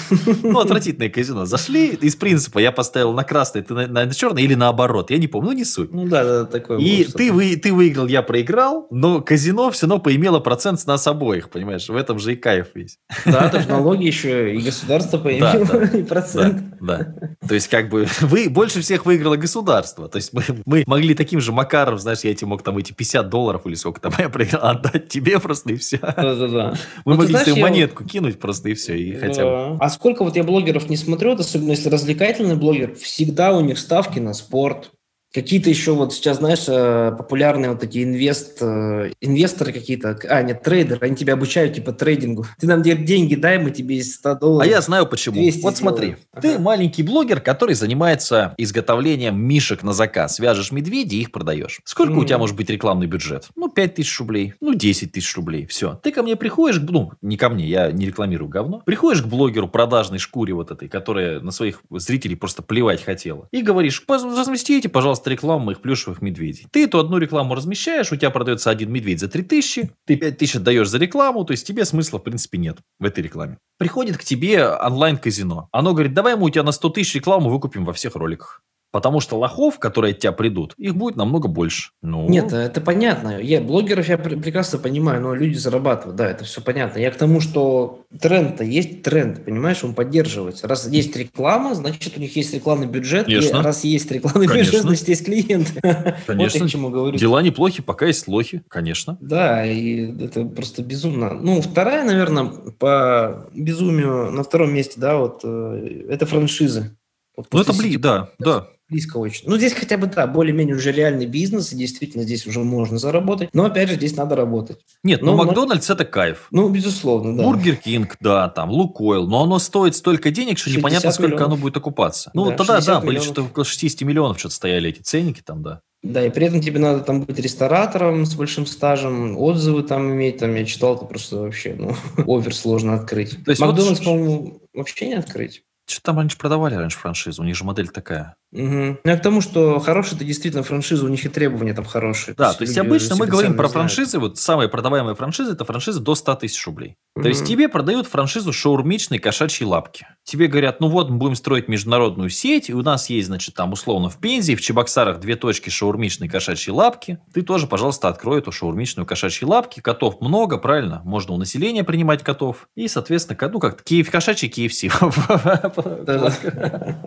Ну, 0.43 0.59
отвратительное 0.59 1.11
казино. 1.11 1.45
Зашли, 1.45 1.89
из 1.91 2.17
принципа 2.17 2.59
я 2.59 2.73
поставил 2.73 3.13
на 3.13 3.23
красный, 3.23 3.63
ты 3.63 3.75
на, 3.75 3.87
на 3.87 4.13
черный 4.13 4.43
или 4.43 4.55
наоборот. 4.55 5.11
Я 5.11 5.19
не 5.19 5.29
помню, 5.29 5.51
ну 5.51 5.57
не 5.57 5.65
суть. 5.65 5.93
Ну 5.93 6.07
да, 6.07 6.25
да, 6.25 6.45
такое. 6.45 6.79
И 6.79 7.05
ты, 7.05 7.33
вы, 7.33 7.57
ты 7.57 7.73
выиграл, 7.73 8.07
я 8.07 8.23
проиграл, 8.23 8.87
но 8.91 9.21
казино 9.21 9.71
все 9.71 9.87
равно 9.87 10.01
поимело 10.03 10.41
процент 10.41 10.81
с 10.81 10.87
нас 10.87 11.07
обоих, 11.07 11.51
понимаешь? 11.51 11.89
В 11.89 11.95
этом 11.95 12.19
же 12.19 12.33
и 12.33 12.37
кайф 12.37 12.69
весь. 12.75 12.94
Да, 13.27 13.49
даже 13.49 13.69
налоги 13.69 14.07
еще 14.07 14.55
и 14.55 14.61
государство 14.61 15.19
поимело, 15.19 15.65
да, 15.65 15.79
да, 15.87 15.99
и 15.99 16.03
процент. 16.03 16.79
Да, 16.81 16.99
да. 16.99 17.49
То 17.49 17.55
есть, 17.55 17.69
как 17.69 17.89
бы, 17.89 18.07
вы 18.21 18.49
больше 18.49 18.81
всех 18.81 19.07
выиграло 19.07 19.37
государство. 19.37 20.09
То 20.09 20.17
есть, 20.17 20.33
мы, 20.33 20.43
мы 20.65 20.85
могли 20.87 21.15
таким 21.15 21.41
же 21.41 21.53
макаром, 21.53 21.99
знаешь, 21.99 22.21
я 22.21 22.35
тебе 22.35 22.49
мог 22.49 22.63
там 22.63 22.79
эти 22.79 22.93
50 22.93 23.29
долларов 23.29 23.67
или 23.67 23.75
сколько 23.75 24.01
там 24.01 24.13
я 24.19 24.29
проиграл, 24.29 24.65
отдать 24.65 25.09
тебе 25.09 25.39
просто 25.39 25.73
и 25.73 25.77
все. 25.77 25.99
Да-да-да. 25.99 26.75
Мы 27.05 27.13
ну, 27.13 27.17
могли 27.17 27.33
знаешь, 27.33 27.49
себе 27.49 27.63
монетку 27.63 28.03
вот... 28.03 28.13
кинуть 28.13 28.41
просто 28.41 28.71
и 28.71 28.75
все, 28.75 28.97
и 28.97 29.13
да. 29.13 29.21
хотя 29.21 29.45
бы. 29.45 29.77
А 29.79 29.89
сколько 29.91 30.25
вот 30.25 30.37
я 30.37 30.43
блогеров 30.43 30.89
не 30.89 30.97
смотрю, 30.97 31.33
особенно 31.33 31.71
если 31.71 31.89
развлекательный 31.89 32.57
блогер, 32.57 32.95
всегда 32.95 33.53
у 33.57 33.61
них 33.61 33.79
ставки 33.79 34.19
на 34.19 34.33
спорт, 34.33 34.91
Какие-то 35.35 35.69
еще 35.69 35.95
вот 35.95 36.15
сейчас, 36.15 36.37
знаешь, 36.37 36.65
э, 36.69 37.13
популярные 37.19 37.73
вот 37.73 37.83
эти 37.83 38.05
инвест, 38.05 38.59
э, 38.61 39.11
инвесторы 39.21 39.73
какие-то, 39.73 40.17
а, 40.29 40.43
нет, 40.43 40.63
трейдеры, 40.63 41.05
они 41.05 41.17
тебя 41.17 41.33
обучают 41.33 41.75
типа 41.75 41.93
трейдингу. 41.93 42.47
Ты 42.61 42.69
нам 42.69 42.83
деньги 42.83 43.35
дай, 43.35 43.59
мы 43.59 43.73
тебе 43.73 43.97
из 43.97 44.15
100 44.15 44.35
долларов. 44.37 44.69
А 44.69 44.71
я 44.71 44.81
знаю 44.81 45.07
почему. 45.07 45.45
Вот 45.61 45.77
смотри, 45.77 46.17
ага. 46.33 46.41
ты 46.41 46.59
маленький 46.61 47.03
блогер, 47.03 47.41
который 47.41 47.75
занимается 47.75 48.55
изготовлением 48.59 49.37
мишек 49.37 49.83
на 49.83 49.93
заказ. 49.93 50.37
Свяжешь 50.37 50.71
медведей 50.71 51.19
и 51.19 51.23
их 51.23 51.33
продаешь. 51.33 51.81
Сколько 51.83 52.13
mm. 52.13 52.19
у 52.19 52.25
тебя 52.25 52.39
может 52.39 52.55
быть 52.55 52.71
рекламный 52.71 53.09
бюджет? 53.09 53.49
Ну, 53.57 53.69
5 53.69 53.95
тысяч 53.97 54.17
рублей, 54.21 54.55
ну, 54.61 54.73
10 54.75 55.11
тысяч 55.11 55.35
рублей. 55.35 55.67
Все. 55.67 55.99
Ты 56.01 56.13
ко 56.13 56.23
мне 56.23 56.37
приходишь, 56.37 56.81
ну, 56.81 57.11
не 57.23 57.37
ко 57.37 57.49
мне, 57.49 57.67
я 57.67 57.91
не 57.91 58.07
рекламирую 58.07 58.49
говно. 58.49 58.83
Приходишь 58.85 59.23
к 59.23 59.27
блогеру 59.27 59.67
продажной 59.67 60.21
шкуре 60.21 60.55
вот 60.55 60.71
этой, 60.71 60.89
которая 60.89 61.41
на 61.41 61.51
своих 61.51 61.81
зрителей 61.91 62.37
просто 62.37 62.63
плевать 62.63 63.03
хотела. 63.03 63.49
И 63.51 63.63
говоришь, 63.63 64.05
разместите, 64.09 64.89
пожалуйста, 64.89 65.24
просто 65.25 65.31
рекламу 65.31 65.65
моих 65.67 65.81
плюшевых 65.81 66.23
медведей. 66.23 66.67
Ты 66.71 66.85
эту 66.85 66.99
одну 66.99 67.19
рекламу 67.19 67.55
размещаешь, 67.55 68.13
у 68.13 68.17
тебя 68.17 68.31
продается 68.31 68.71
один 68.71 68.93
медведь 68.93 69.21
за 69.21 69.29
3000, 69.29 69.91
ты 70.07 70.17
5000 70.17 70.57
отдаешь 70.57 70.89
за 70.89 70.99
рекламу, 70.99 71.45
то 71.45 71.53
есть 71.53 71.67
тебе 71.67 71.85
смысла 71.85 72.19
в 72.19 72.23
принципе 72.23 72.59
нет 72.59 72.79
в 73.01 73.05
этой 73.05 73.25
рекламе. 73.25 73.59
Приходит 73.79 74.19
к 74.19 74.25
тебе 74.25 74.67
онлайн-казино. 74.69 75.69
Оно 75.73 75.93
говорит, 75.93 76.13
давай 76.13 76.37
мы 76.37 76.45
у 76.45 76.51
тебя 76.51 76.63
на 76.63 76.73
100 76.73 76.91
тысяч 76.91 77.15
рекламу 77.15 77.51
выкупим 77.51 77.85
во 77.85 77.93
всех 77.93 78.17
роликах. 78.17 78.63
Потому 78.95 79.19
что 79.19 79.37
лохов, 79.37 79.81
которые 79.81 80.13
от 80.13 80.21
тебя 80.21 80.31
придут, 80.31 80.75
их 80.79 80.95
будет 80.95 81.17
намного 81.17 81.49
больше. 81.49 81.91
Ну... 82.01 82.29
Нет, 82.29 82.53
это 82.53 82.81
понятно. 82.81 83.41
Я 83.41 83.61
блогеров 83.61 84.09
я 84.09 84.17
прекрасно 84.17 84.79
понимаю, 84.79 85.21
но 85.21 85.35
люди 85.35 85.57
зарабатывают, 85.57 86.15
да, 86.15 86.31
это 86.31 86.45
все 86.45 86.61
понятно. 86.61 87.01
Я 87.01 87.11
к 87.11 87.17
тому, 87.17 87.41
что 87.41 88.05
тренд-то 88.21 88.63
есть 88.63 89.03
тренд, 89.03 89.45
понимаешь, 89.45 89.83
он 89.83 89.95
поддерживается. 89.95 90.69
Раз 90.69 90.87
есть 90.87 91.17
реклама, 91.17 91.75
значит, 91.75 92.17
у 92.17 92.21
них 92.21 92.37
есть 92.37 92.55
рекламный 92.55 92.87
бюджет. 92.87 93.25
Конечно. 93.25 93.57
И 93.57 93.63
раз 93.63 93.83
есть 93.83 94.13
рекламный 94.13 94.47
конечно. 94.47 94.71
бюджет, 94.71 94.83
значит, 94.83 95.09
есть 95.09 95.25
клиенты. 95.25 95.81
Конечно. 96.29 96.61
вот 96.61 96.69
к 96.69 96.71
чему 96.71 96.91
говорю. 96.91 97.19
Дела 97.19 97.43
неплохи, 97.43 97.83
пока 97.83 98.07
есть 98.07 98.29
лохи, 98.29 98.63
конечно. 98.69 99.19
Да, 99.21 99.67
и 99.67 100.25
это 100.25 100.45
просто 100.45 100.85
безумно. 100.85 101.35
Ну, 101.35 101.61
вторая, 101.63 102.05
наверное, 102.05 102.45
по 102.79 103.49
безумию 103.53 104.31
на 104.31 104.45
втором 104.45 104.73
месте, 104.73 105.01
да, 105.01 105.17
вот, 105.17 105.41
э, 105.43 106.07
это 106.09 106.27
франшизы. 106.27 106.97
Вот 107.37 107.49
ну, 107.51 107.61
это 107.61 107.73
блин, 107.73 108.01
да, 108.01 108.29
да 108.39 108.69
близко 108.95 109.17
очень. 109.17 109.49
Ну, 109.49 109.57
здесь 109.57 109.73
хотя 109.73 109.99
бы, 109.99 110.07
да, 110.07 110.27
более-менее 110.29 110.77
уже 110.77 110.93
реальный 110.93 111.27
бизнес, 111.27 111.73
и 111.73 111.77
действительно 111.77 112.23
здесь 112.23 112.47
уже 112.47 112.61
можно 112.61 112.97
заработать. 112.97 113.51
Но, 113.53 113.65
опять 113.65 113.89
же, 113.89 113.97
здесь 113.97 114.17
надо 114.17 114.37
работать. 114.37 114.79
Нет, 115.03 115.21
но, 115.21 115.33
ну, 115.33 115.39
Макдональдс 115.39 115.89
но... 115.89 115.95
это 115.97 116.05
кайф. 116.05 116.47
Ну, 116.53 116.69
безусловно, 116.69 117.37
да. 117.37 117.43
Бургер 117.43 117.75
Кинг, 117.75 118.17
да, 118.21 118.49
там, 118.49 118.71
Лукойл, 118.71 119.27
но 119.27 119.43
оно 119.43 119.59
стоит 119.59 119.97
столько 119.97 120.31
денег, 120.31 120.59
что 120.59 120.71
непонятно, 120.71 121.11
сколько 121.11 121.33
миллионов. 121.33 121.47
оно 121.49 121.57
будет 121.57 121.77
окупаться. 121.77 122.31
Ну, 122.35 122.51
да, 122.51 122.57
тогда, 122.57 122.81
да, 122.81 123.01
были 123.01 123.19
что-то 123.19 123.43
около 123.43 123.65
60 123.65 124.03
миллионов 124.03 124.39
что-то 124.39 124.55
стояли 124.55 124.91
эти 124.91 125.01
ценники 125.01 125.43
там, 125.45 125.63
да. 125.63 125.81
Да, 126.05 126.25
и 126.25 126.31
при 126.31 126.47
этом 126.47 126.61
тебе 126.61 126.79
надо 126.79 127.01
там 127.01 127.23
быть 127.23 127.39
ресторатором 127.39 128.27
с 128.27 128.35
большим 128.35 128.67
стажем, 128.67 129.37
отзывы 129.39 129.83
там 129.83 130.13
иметь, 130.13 130.39
там 130.39 130.55
я 130.55 130.65
читал, 130.65 130.97
это 130.97 131.07
просто 131.07 131.39
вообще, 131.39 131.75
ну, 131.77 131.97
over 132.27 132.55
сложно 132.55 132.95
открыть. 132.95 133.43
То 133.45 133.51
есть 133.51 133.61
Макдональдс, 133.61 133.99
вот... 133.99 134.05
по-моему, 134.05 134.61
вообще 134.73 135.09
не 135.09 135.15
открыть. 135.15 135.65
Что 135.87 136.03
там 136.03 136.19
раньше 136.19 136.39
продавали 136.39 136.75
раньше 136.75 136.99
франшизу? 136.99 137.43
У 137.43 137.45
них 137.45 137.57
же 137.57 137.65
модель 137.65 137.89
такая. 137.89 138.37
Угу. 138.55 138.99
Я 139.05 139.17
к 139.17 139.23
тому, 139.23 139.41
что 139.41 139.81
хорошие 139.81 140.15
это 140.15 140.25
действительно 140.25 140.63
франшиза, 140.63 141.05
у 141.05 141.09
них 141.09 141.25
и 141.25 141.29
требования 141.29 141.75
там 141.75 141.85
хорошие. 141.85 142.35
Да, 142.37 142.45
то 142.45 142.49
есть, 142.49 142.59
то 142.59 142.65
есть 142.65 142.79
обычно 142.79 143.17
мы 143.17 143.27
говорим 143.27 143.57
про 143.57 143.69
знают. 143.69 143.91
франшизы, 143.91 144.19
вот 144.21 144.39
самые 144.39 144.69
продаваемые 144.69 145.17
франшизы 145.17 145.53
это 145.53 145.65
франшизы 145.65 146.01
до 146.01 146.15
100 146.15 146.37
тысяч 146.37 146.65
рублей. 146.65 146.97
Угу. 147.17 147.23
То 147.25 147.29
есть 147.29 147.45
тебе 147.45 147.69
продают 147.69 148.07
франшизу 148.07 148.53
шаурмичной 148.53 149.19
кошачьей 149.19 149.67
лапки. 149.67 150.07
Тебе 150.23 150.47
говорят, 150.47 150.81
ну 150.81 150.89
вот 150.89 151.11
мы 151.11 151.17
будем 151.17 151.35
строить 151.35 151.67
международную 151.67 152.31
сеть, 152.31 152.71
и 152.71 152.75
у 152.75 152.83
нас 152.83 153.11
есть, 153.11 153.27
значит, 153.27 153.55
там 153.55 153.73
условно 153.73 154.09
в 154.09 154.19
Пензе, 154.19 154.55
в 154.55 154.61
Чебоксарах 154.61 155.19
две 155.19 155.35
точки 155.35 155.71
шаурмичной 155.71 156.29
кошачьей 156.29 156.75
лапки. 156.75 157.19
Ты 157.33 157.43
тоже, 157.43 157.67
пожалуйста, 157.67 158.09
открой 158.09 158.39
эту 158.39 158.53
шаурмичную 158.53 159.05
кошачьей 159.05 159.49
лапки. 159.49 159.81
Котов 159.81 160.21
много, 160.21 160.59
правильно? 160.59 161.03
Можно 161.05 161.35
у 161.35 161.39
населения 161.39 161.83
принимать 161.83 162.23
котов. 162.23 162.69
И, 162.77 162.87
соответственно, 162.87 163.37
ну 163.53 163.59
как, 163.59 163.83
Киев, 163.83 164.11
кошачий 164.11 164.49
KFC. 164.49 164.93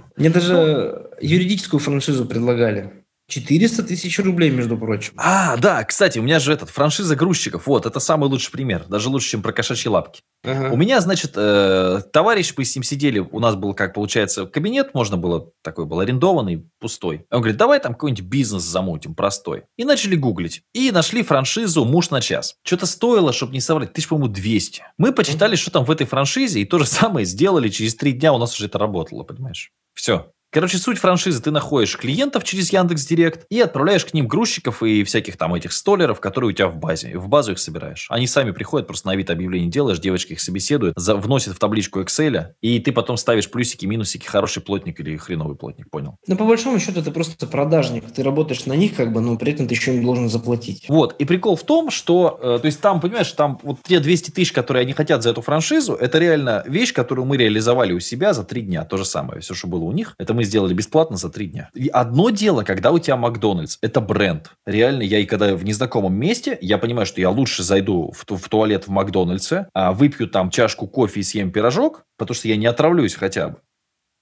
Мне 0.18 0.30
даже 0.30 1.08
юридическую 1.38 1.80
франшизу 1.80 2.26
предлагали. 2.26 3.06
400 3.30 3.84
тысяч 3.84 4.20
рублей, 4.20 4.50
между 4.52 4.78
прочим. 4.78 5.14
А, 5.18 5.58
да, 5.58 5.84
кстати, 5.84 6.18
у 6.18 6.22
меня 6.22 6.40
же 6.40 6.54
этот 6.54 6.70
франшиза 6.70 7.16
грузчиков. 7.18 7.68
Вот, 7.68 7.86
это 7.86 8.00
самый 8.00 8.30
лучший 8.30 8.52
пример. 8.52 8.86
Даже 8.88 9.10
лучше, 9.10 9.32
чем 9.32 9.42
про 9.42 9.52
кошачьи 9.52 9.90
лапки. 9.90 10.22
Ага. 10.46 10.70
У 10.72 10.78
меня, 10.78 11.02
значит, 11.02 11.34
э, 11.36 12.04
товарищ, 12.14 12.54
мы 12.56 12.64
с 12.64 12.74
ним 12.74 12.84
сидели, 12.84 13.20
у 13.20 13.40
нас 13.40 13.56
был, 13.56 13.74
как 13.74 13.94
получается, 13.94 14.46
кабинет, 14.46 14.94
можно 14.94 15.18
было, 15.18 15.52
такой 15.62 15.86
был 15.86 16.00
арендованный, 16.00 16.70
пустой. 16.80 17.26
Он 17.30 17.42
говорит, 17.42 17.58
давай 17.58 17.82
там 17.82 17.94
какой-нибудь 17.94 18.24
бизнес 18.24 18.64
замутим, 18.64 19.14
простой. 19.14 19.64
И 19.76 19.84
начали 19.84 20.16
гуглить. 20.16 20.62
И 20.74 20.92
нашли 20.92 21.22
франшизу 21.22 21.84
«Муж 21.84 22.12
на 22.12 22.22
час». 22.22 22.56
Что-то 22.64 22.86
стоило, 22.86 23.34
чтобы 23.34 23.52
не 23.52 23.60
соврать, 23.60 23.92
тысяч, 23.92 24.08
по-моему, 24.08 24.34
200. 24.34 24.84
Мы 24.98 25.12
почитали, 25.12 25.58
что 25.58 25.70
там 25.70 25.84
в 25.84 25.92
этой 25.92 26.08
франшизе, 26.08 26.62
и 26.62 26.66
то 26.66 26.80
же 26.80 26.86
самое 26.86 27.26
сделали. 27.26 27.68
Через 27.68 27.96
три 27.96 28.14
дня 28.14 28.32
у 28.32 28.38
нас 28.38 28.56
уже 28.56 28.68
это 28.68 28.78
работало, 28.78 29.24
понимаешь? 29.24 29.74
Все. 29.94 30.32
Короче, 30.58 30.80
суть 30.80 30.98
франшизы. 30.98 31.40
Ты 31.40 31.52
находишь 31.52 31.96
клиентов 31.96 32.44
через 32.44 32.74
Яндекс 32.74 33.06
Директ 33.06 33.46
и 33.52 33.62
отправляешь 33.62 34.04
к 34.04 34.16
ним 34.16 34.28
грузчиков 34.28 34.82
и 34.82 35.04
всяких 35.04 35.38
там 35.38 35.54
этих 35.54 35.72
столеров, 35.72 36.20
которые 36.20 36.50
у 36.50 36.52
тебя 36.52 36.68
в 36.68 36.78
базе. 36.78 37.16
В 37.16 37.28
базу 37.28 37.52
их 37.52 37.60
собираешь. 37.60 38.08
Они 38.10 38.26
сами 38.26 38.50
приходят, 38.50 38.88
просто 38.88 39.06
на 39.06 39.16
вид 39.16 39.30
объявление 39.30 39.70
делаешь, 39.70 40.00
девочки 40.00 40.34
их 40.34 40.40
собеседуют, 40.40 40.96
за, 40.98 41.16
вносят 41.16 41.54
в 41.54 41.60
табличку 41.60 42.02
Excel, 42.02 42.54
и 42.60 42.80
ты 42.80 42.92
потом 42.92 43.18
ставишь 43.18 43.52
плюсики, 43.52 43.86
минусики, 43.86 44.26
хороший 44.26 44.64
плотник 44.64 45.00
или 45.00 45.16
хреновый 45.18 45.56
плотник, 45.56 45.92
понял? 45.92 46.16
Ну, 46.26 46.36
по 46.36 46.46
большому 46.46 46.80
счету, 46.80 47.02
это 47.02 47.12
просто 47.12 47.46
продажник. 47.46 48.12
Ты 48.12 48.24
работаешь 48.24 48.66
на 48.66 48.74
них, 48.74 48.96
как 48.96 49.14
бы, 49.14 49.22
но 49.22 49.38
при 49.38 49.52
этом 49.52 49.68
ты 49.68 49.76
еще 49.76 49.96
им 49.96 50.04
должен 50.04 50.28
заплатить. 50.28 50.86
Вот. 50.90 51.16
И 51.20 51.26
прикол 51.26 51.56
в 51.56 51.66
том, 51.66 51.92
что, 51.92 52.40
э, 52.42 52.58
то 52.60 52.66
есть 52.66 52.82
там, 52.82 53.00
понимаешь, 53.00 53.32
там 53.34 53.60
вот 53.62 53.78
те 53.84 54.00
200 54.00 54.32
тысяч, 54.32 54.54
которые 54.54 54.82
они 54.82 54.94
хотят 54.94 55.22
за 55.22 55.30
эту 55.30 55.44
франшизу, 55.44 55.94
это 55.94 56.18
реально 56.18 56.64
вещь, 56.66 56.94
которую 56.94 57.28
мы 57.28 57.38
реализовали 57.38 57.94
у 57.94 58.00
себя 58.00 58.34
за 58.34 58.44
три 58.44 58.64
дня. 58.64 58.86
То 58.86 58.98
же 58.98 59.06
самое. 59.06 59.42
Все, 59.42 59.54
что 59.54 59.68
было 59.68 59.84
у 59.84 59.92
них, 59.92 60.16
это 60.18 60.34
мы 60.34 60.47
сделали 60.48 60.74
бесплатно 60.74 61.18
за 61.18 61.30
три 61.30 61.48
дня. 61.48 61.70
И 61.74 61.88
одно 61.88 62.30
дело, 62.30 62.64
когда 62.64 62.92
у 62.92 63.00
тебя 63.00 63.16
Макдональдс, 63.16 63.78
это 63.82 64.02
бренд. 64.02 64.52
Реально, 64.66 65.04
я 65.04 65.20
и 65.20 65.26
когда 65.26 65.56
в 65.56 65.64
незнакомом 65.64 66.16
месте, 66.16 66.58
я 66.62 66.78
понимаю, 66.78 67.06
что 67.06 67.22
я 67.22 67.30
лучше 67.30 67.64
зайду 67.64 68.12
в, 68.12 68.26
в 68.36 68.50
туалет 68.50 68.88
в 68.88 68.90
Макдональдсе, 68.90 69.68
а 69.74 69.94
выпью 69.94 70.28
там 70.28 70.50
чашку 70.50 70.88
кофе 70.88 71.20
и 71.20 71.24
съем 71.24 71.52
пирожок, 71.52 72.06
потому 72.18 72.36
что 72.36 72.48
я 72.48 72.56
не 72.56 72.66
отравлюсь 72.66 73.14
хотя 73.14 73.50
бы. 73.50 73.56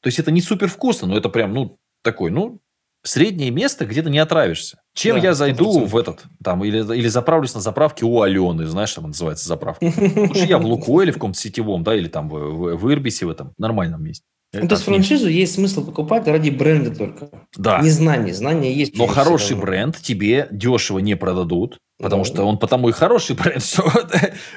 То 0.02 0.08
есть 0.08 0.20
это 0.20 0.32
не 0.32 0.42
супер 0.42 0.68
вкусно, 0.68 1.08
но 1.08 1.18
это 1.18 1.30
прям, 1.30 1.54
ну, 1.54 1.78
такой, 2.04 2.30
ну, 2.30 2.60
среднее 3.06 3.52
место, 3.52 3.86
где 3.86 4.02
ты 4.02 4.10
не 4.10 4.20
отравишься. 4.20 4.80
Чем 4.94 5.18
да, 5.18 5.24
я 5.24 5.34
зайду 5.34 5.82
100%. 5.82 5.86
в 5.86 5.98
этот, 5.98 6.24
там, 6.44 6.64
или, 6.64 6.80
или 6.96 7.08
заправлюсь 7.08 7.54
на 7.54 7.62
заправке 7.62 8.06
у 8.06 8.22
Алены, 8.22 8.66
знаешь, 8.66 8.94
там 8.94 9.06
называется 9.06 9.48
заправка. 9.48 9.86
Лучше 10.16 10.46
я 10.46 10.58
в 10.58 10.66
Лукойле 10.66 11.12
в 11.12 11.16
каком-то 11.16 11.40
сетевом, 11.40 11.84
да, 11.84 11.96
или 11.96 12.08
там 12.08 12.30
в, 12.30 12.34
в, 12.34 12.76
в 12.76 12.92
Ирбисе 12.92 13.26
в 13.26 13.30
этом 13.30 13.54
нормальном 13.58 14.04
месте. 14.04 14.26
Ну, 14.62 14.68
то 14.68 14.76
есть 14.76 14.86
франшизу 14.86 15.28
есть 15.28 15.56
смысл 15.56 15.86
покупать 15.86 16.28
ради 16.28 16.50
бренда 16.50 16.96
только. 16.96 17.30
Да. 17.58 17.82
Не 17.82 17.90
знания. 17.90 18.34
Знания 18.34 18.74
есть. 18.74 18.98
Но 18.98 19.08
хороший 19.08 19.58
бренд 19.58 19.98
тебе 20.02 20.48
дешево 20.52 21.00
не 21.00 21.16
продадут, 21.16 21.78
потому 22.00 22.24
да. 22.24 22.30
что 22.30 22.44
он 22.44 22.58
потому 22.58 22.90
и 22.90 22.92
хороший 22.92 23.36
бренд, 23.42 23.64
что 23.64 23.84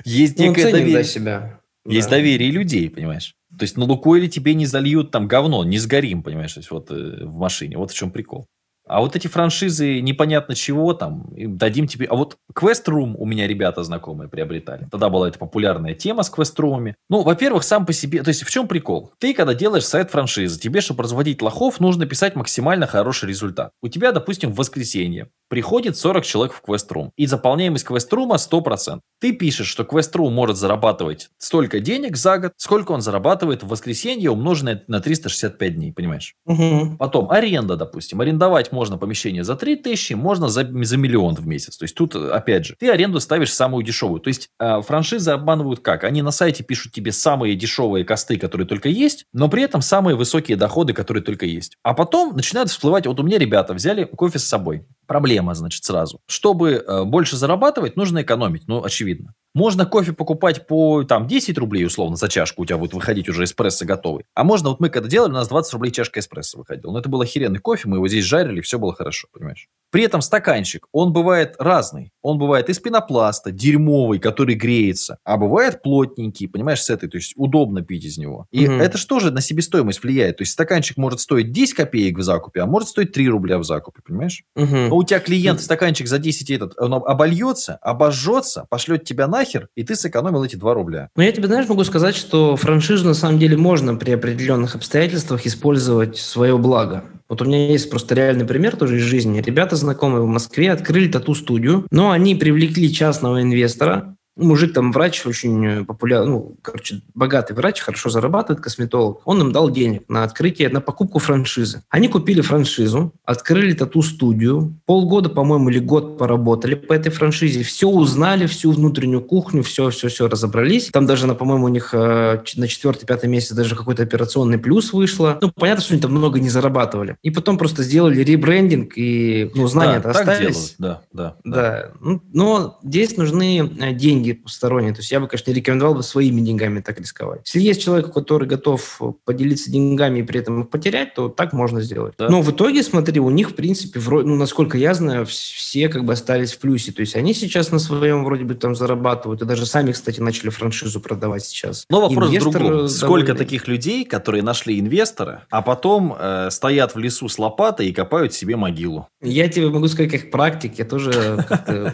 есть 0.04 0.38
ну, 0.38 0.46
некое 0.46 0.72
доверие. 0.72 1.04
себя. 1.04 1.60
Есть 1.86 2.10
да. 2.10 2.16
доверие 2.16 2.50
людей, 2.50 2.90
понимаешь? 2.90 3.34
То 3.56 3.62
есть 3.62 3.76
на 3.76 3.84
Лукойле 3.84 4.28
тебе 4.28 4.54
не 4.54 4.66
зальют 4.66 5.10
там 5.10 5.26
говно, 5.26 5.64
не 5.64 5.78
сгорим, 5.78 6.22
понимаешь, 6.22 6.52
то 6.52 6.60
есть 6.60 6.70
вот 6.70 6.90
э, 6.90 7.24
в 7.24 7.38
машине. 7.38 7.78
Вот 7.78 7.90
в 7.90 7.94
чем 7.94 8.10
прикол. 8.10 8.46
А 8.88 9.00
вот 9.00 9.14
эти 9.14 9.28
франшизы 9.28 10.00
непонятно 10.00 10.54
чего 10.54 10.94
там, 10.94 11.26
дадим 11.36 11.86
тебе... 11.86 12.06
А 12.06 12.14
вот 12.14 12.38
Quest 12.54 12.86
Room 12.86 13.14
у 13.16 13.26
меня 13.26 13.46
ребята 13.46 13.82
знакомые 13.84 14.28
приобретали. 14.28 14.88
Тогда 14.90 15.08
была 15.10 15.28
эта 15.28 15.38
популярная 15.38 15.94
тема 15.94 16.22
с 16.22 16.32
Quest 16.32 16.56
Room. 16.56 16.94
Ну, 17.08 17.22
во-первых, 17.22 17.64
сам 17.64 17.86
по 17.86 17.92
себе... 17.92 18.22
То 18.22 18.28
есть, 18.28 18.42
в 18.42 18.50
чем 18.50 18.66
прикол? 18.66 19.12
Ты, 19.18 19.34
когда 19.34 19.54
делаешь 19.54 19.84
сайт 19.84 20.10
франшизы, 20.10 20.58
тебе, 20.58 20.80
чтобы 20.80 21.02
разводить 21.02 21.42
лохов, 21.42 21.80
нужно 21.80 22.06
писать 22.06 22.34
максимально 22.34 22.86
хороший 22.86 23.28
результат. 23.28 23.72
У 23.82 23.88
тебя, 23.88 24.12
допустим, 24.12 24.52
в 24.52 24.56
воскресенье 24.56 25.28
приходит 25.48 25.96
40 25.96 26.24
человек 26.24 26.54
в 26.54 26.70
Room, 26.70 27.10
и 27.16 27.26
заполняемость 27.26 27.86
Room 27.86 28.34
100%. 28.34 29.00
Ты 29.20 29.32
пишешь, 29.32 29.66
что 29.66 29.82
Room 29.82 30.30
может 30.30 30.56
зарабатывать 30.56 31.30
столько 31.38 31.80
денег 31.80 32.16
за 32.16 32.38
год, 32.38 32.52
сколько 32.56 32.92
он 32.92 33.00
зарабатывает 33.00 33.62
в 33.62 33.68
воскресенье, 33.68 34.30
умноженное 34.30 34.84
на 34.86 35.00
365 35.00 35.74
дней, 35.74 35.92
понимаешь? 35.92 36.34
Угу. 36.46 36.96
Потом 36.98 37.30
аренда, 37.30 37.76
допустим. 37.76 38.20
Арендовать 38.20 38.72
можно 38.72 38.98
помещение 38.98 39.44
за 39.44 39.56
3 39.56 39.76
тысячи, 39.76 40.12
можно 40.12 40.48
за, 40.48 40.68
за 40.84 40.96
миллион 40.96 41.34
в 41.34 41.46
месяц. 41.46 41.76
То 41.76 41.84
есть 41.84 41.94
тут, 41.94 42.14
опять 42.14 42.66
же, 42.66 42.76
ты 42.78 42.90
аренду 42.90 43.20
ставишь 43.20 43.52
самую 43.52 43.84
дешевую. 43.84 44.20
То 44.20 44.28
есть 44.28 44.50
э, 44.60 44.82
франшизы 44.82 45.30
обманывают 45.30 45.80
как? 45.80 46.04
Они 46.04 46.22
на 46.22 46.30
сайте 46.30 46.62
пишут 46.62 46.92
тебе 46.92 47.12
самые 47.12 47.56
дешевые 47.56 48.04
косты, 48.04 48.38
которые 48.38 48.66
только 48.66 48.88
есть, 48.88 49.26
но 49.32 49.48
при 49.48 49.62
этом 49.62 49.82
самые 49.82 50.16
высокие 50.16 50.56
доходы, 50.56 50.92
которые 50.92 51.22
только 51.22 51.46
есть. 51.46 51.76
А 51.82 51.94
потом 51.94 52.34
начинают 52.34 52.70
всплывать, 52.70 53.06
вот 53.06 53.18
у 53.20 53.22
меня 53.22 53.38
ребята 53.38 53.74
взяли 53.74 54.04
кофе 54.04 54.38
с 54.38 54.44
собой. 54.44 54.86
Проблема, 55.08 55.54
значит, 55.54 55.84
сразу. 55.84 56.20
Чтобы 56.26 56.84
э, 56.86 57.04
больше 57.04 57.38
зарабатывать, 57.38 57.96
нужно 57.96 58.20
экономить, 58.20 58.68
ну, 58.68 58.84
очевидно. 58.84 59.32
Можно 59.54 59.86
кофе 59.86 60.12
покупать 60.12 60.66
по 60.66 61.04
там 61.04 61.26
10 61.26 61.58
рублей, 61.58 61.84
условно, 61.84 62.16
за 62.16 62.28
чашку, 62.28 62.62
у 62.62 62.66
тебя 62.66 62.78
будет 62.78 62.92
выходить 62.92 63.28
уже 63.28 63.44
эспрессо 63.44 63.86
готовый. 63.86 64.24
А 64.34 64.44
можно, 64.44 64.68
вот 64.70 64.80
мы 64.80 64.90
когда 64.90 65.08
делали, 65.08 65.30
у 65.30 65.34
нас 65.34 65.48
20 65.48 65.72
рублей 65.72 65.90
чашка 65.90 66.20
эспрессо 66.20 66.58
выходила. 66.58 66.92
Но 66.92 66.98
это 66.98 67.08
был 67.08 67.20
охеренный 67.20 67.58
кофе, 67.58 67.88
мы 67.88 67.96
его 67.96 68.08
здесь 68.08 68.24
жарили, 68.24 68.60
все 68.60 68.78
было 68.78 68.94
хорошо, 68.94 69.28
понимаешь? 69.32 69.68
При 69.90 70.02
этом 70.02 70.20
стаканчик, 70.20 70.86
он 70.92 71.12
бывает 71.12 71.54
разный. 71.58 72.12
Он 72.20 72.38
бывает 72.38 72.68
из 72.68 72.78
пенопласта, 72.78 73.50
дерьмовый, 73.50 74.18
который 74.18 74.54
греется, 74.54 75.18
а 75.24 75.38
бывает 75.38 75.80
плотненький, 75.80 76.46
понимаешь, 76.46 76.82
с 76.82 76.90
этой, 76.90 77.08
то 77.08 77.16
есть 77.16 77.32
удобно 77.36 77.82
пить 77.82 78.04
из 78.04 78.18
него. 78.18 78.46
И 78.50 78.68
угу. 78.68 78.74
это 78.74 78.98
же 78.98 79.06
тоже 79.06 79.30
на 79.30 79.40
себестоимость 79.40 80.02
влияет. 80.02 80.36
То 80.36 80.42
есть 80.42 80.52
стаканчик 80.52 80.98
может 80.98 81.20
стоить 81.20 81.52
10 81.52 81.74
копеек 81.74 82.18
в 82.18 82.22
закупе, 82.22 82.60
а 82.60 82.66
может 82.66 82.90
стоить 82.90 83.12
3 83.12 83.28
рубля 83.30 83.58
в 83.58 83.64
закупе, 83.64 84.02
понимаешь? 84.06 84.42
Угу. 84.56 84.76
Но 84.76 84.96
у 84.96 85.04
тебя 85.04 85.20
клиент 85.20 85.62
стаканчик 85.62 86.06
за 86.06 86.18
10 86.18 86.50
этот, 86.50 86.78
он 86.78 86.92
обольется, 86.92 87.76
обожжется, 87.76 88.66
пошлет 88.68 89.04
тебя 89.04 89.26
нахер, 89.38 89.68
и 89.76 89.84
ты 89.84 89.94
сэкономил 89.94 90.42
эти 90.42 90.56
2 90.56 90.74
рубля. 90.74 91.08
Ну, 91.16 91.22
я 91.22 91.30
тебе, 91.32 91.46
знаешь, 91.46 91.68
могу 91.68 91.84
сказать, 91.84 92.16
что 92.16 92.56
франшизу 92.56 93.06
на 93.06 93.14
самом 93.14 93.38
деле 93.38 93.56
можно 93.56 93.94
при 93.94 94.10
определенных 94.10 94.74
обстоятельствах 94.74 95.46
использовать 95.46 96.16
в 96.16 96.24
свое 96.24 96.58
благо. 96.58 97.04
Вот 97.28 97.42
у 97.42 97.44
меня 97.44 97.70
есть 97.70 97.90
просто 97.90 98.14
реальный 98.14 98.46
пример 98.46 98.76
тоже 98.76 98.96
из 98.96 99.02
жизни. 99.02 99.40
Ребята 99.40 99.76
знакомые 99.76 100.22
в 100.22 100.26
Москве 100.26 100.72
открыли 100.72 101.08
тату-студию, 101.08 101.86
но 101.90 102.10
они 102.10 102.34
привлекли 102.34 102.92
частного 102.92 103.42
инвестора, 103.42 104.16
Мужик 104.38 104.72
там 104.72 104.92
врач, 104.92 105.26
очень 105.26 105.84
популярный, 105.84 106.30
ну, 106.30 106.56
короче, 106.62 107.02
богатый 107.14 107.54
врач, 107.54 107.80
хорошо 107.80 108.08
зарабатывает, 108.08 108.62
косметолог. 108.62 109.20
Он 109.24 109.40
им 109.40 109.52
дал 109.52 109.70
денег 109.70 110.02
на 110.08 110.24
открытие, 110.24 110.68
на 110.68 110.80
покупку 110.80 111.18
франшизы. 111.18 111.82
Они 111.90 112.08
купили 112.08 112.40
франшизу, 112.40 113.12
открыли 113.24 113.72
тату-студию, 113.74 114.78
полгода, 114.86 115.28
по-моему, 115.28 115.70
или 115.70 115.78
год 115.78 116.18
поработали 116.18 116.74
по 116.74 116.92
этой 116.92 117.10
франшизе, 117.10 117.62
все 117.62 117.88
узнали, 117.88 118.46
всю 118.46 118.70
внутреннюю 118.72 119.22
кухню, 119.22 119.62
все-все-все 119.62 120.28
разобрались. 120.28 120.90
Там 120.92 121.06
даже, 121.06 121.26
на, 121.26 121.34
по-моему, 121.34 121.66
у 121.66 121.68
них 121.68 121.90
э, 121.92 122.42
на 122.56 122.68
четвертый-пятый 122.68 123.28
месяц 123.28 123.52
даже 123.52 123.74
какой-то 123.74 124.02
операционный 124.02 124.58
плюс 124.58 124.92
вышло. 124.92 125.38
Ну, 125.40 125.50
понятно, 125.54 125.82
что 125.82 125.94
они 125.94 126.02
там 126.02 126.12
много 126.12 126.40
не 126.40 126.48
зарабатывали. 126.48 127.16
И 127.22 127.30
потом 127.30 127.58
просто 127.58 127.82
сделали 127.82 128.22
ребрендинг, 128.22 128.92
и 128.96 129.50
ну, 129.54 129.66
знания 129.66 130.00
да, 130.00 130.10
остались. 130.10 130.76
Да, 130.78 131.02
да, 131.12 131.36
да. 131.44 131.52
да. 131.54 131.90
Ну, 132.00 132.22
но 132.32 132.78
здесь 132.82 133.16
нужны 133.16 133.70
э, 133.78 133.92
деньги 134.28 134.42
посторонние. 134.42 134.92
То 134.92 135.00
есть 135.00 135.10
я 135.10 135.20
бы, 135.20 135.28
конечно, 135.28 135.50
не 135.50 135.56
рекомендовал 135.56 135.94
бы 135.94 136.02
своими 136.02 136.40
деньгами 136.40 136.80
так 136.80 136.98
рисковать. 137.00 137.40
Если 137.46 137.60
есть 137.60 137.82
человек, 137.82 138.12
который 138.12 138.48
готов 138.48 139.00
поделиться 139.24 139.70
деньгами 139.70 140.20
и 140.20 140.22
при 140.22 140.40
этом 140.40 140.62
их 140.62 140.70
потерять, 140.70 141.14
то 141.14 141.28
так 141.28 141.52
можно 141.52 141.80
сделать. 141.80 142.14
Да. 142.18 142.28
Но 142.28 142.42
в 142.42 142.50
итоге, 142.50 142.82
смотри, 142.82 143.20
у 143.20 143.30
них, 143.30 143.50
в 143.50 143.54
принципе, 143.54 144.00
вроде, 144.00 144.28
ну, 144.28 144.36
насколько 144.36 144.78
я 144.78 144.94
знаю, 144.94 145.26
все 145.26 145.88
как 145.88 146.04
бы 146.04 146.12
остались 146.12 146.52
в 146.52 146.58
плюсе. 146.58 146.92
То 146.92 147.00
есть 147.00 147.16
они 147.16 147.34
сейчас 147.34 147.70
на 147.70 147.78
своем 147.78 148.24
вроде 148.24 148.44
бы 148.44 148.54
там 148.54 148.74
зарабатывают, 148.74 149.42
и 149.42 149.44
даже 149.44 149.66
сами, 149.66 149.92
кстати, 149.92 150.20
начали 150.20 150.50
франшизу 150.50 151.00
продавать 151.00 151.44
сейчас. 151.44 151.84
Но 151.90 152.00
вопрос 152.00 152.28
Инвестор 152.28 152.62
в 152.62 152.66
другом. 152.66 152.88
Сколько 152.88 153.34
таких 153.34 153.68
людей, 153.68 154.04
которые 154.04 154.42
нашли 154.42 154.78
инвестора, 154.80 155.46
а 155.50 155.62
потом 155.62 156.14
э, 156.18 156.48
стоят 156.50 156.94
в 156.94 156.98
лесу 156.98 157.28
с 157.28 157.38
лопатой 157.38 157.88
и 157.88 157.92
копают 157.92 158.34
себе 158.34 158.56
могилу? 158.56 159.08
Я 159.22 159.48
тебе 159.48 159.68
могу 159.68 159.88
сказать, 159.88 160.10
как 160.10 160.30
практик, 160.30 160.78
я 160.78 160.84
тоже 160.84 161.44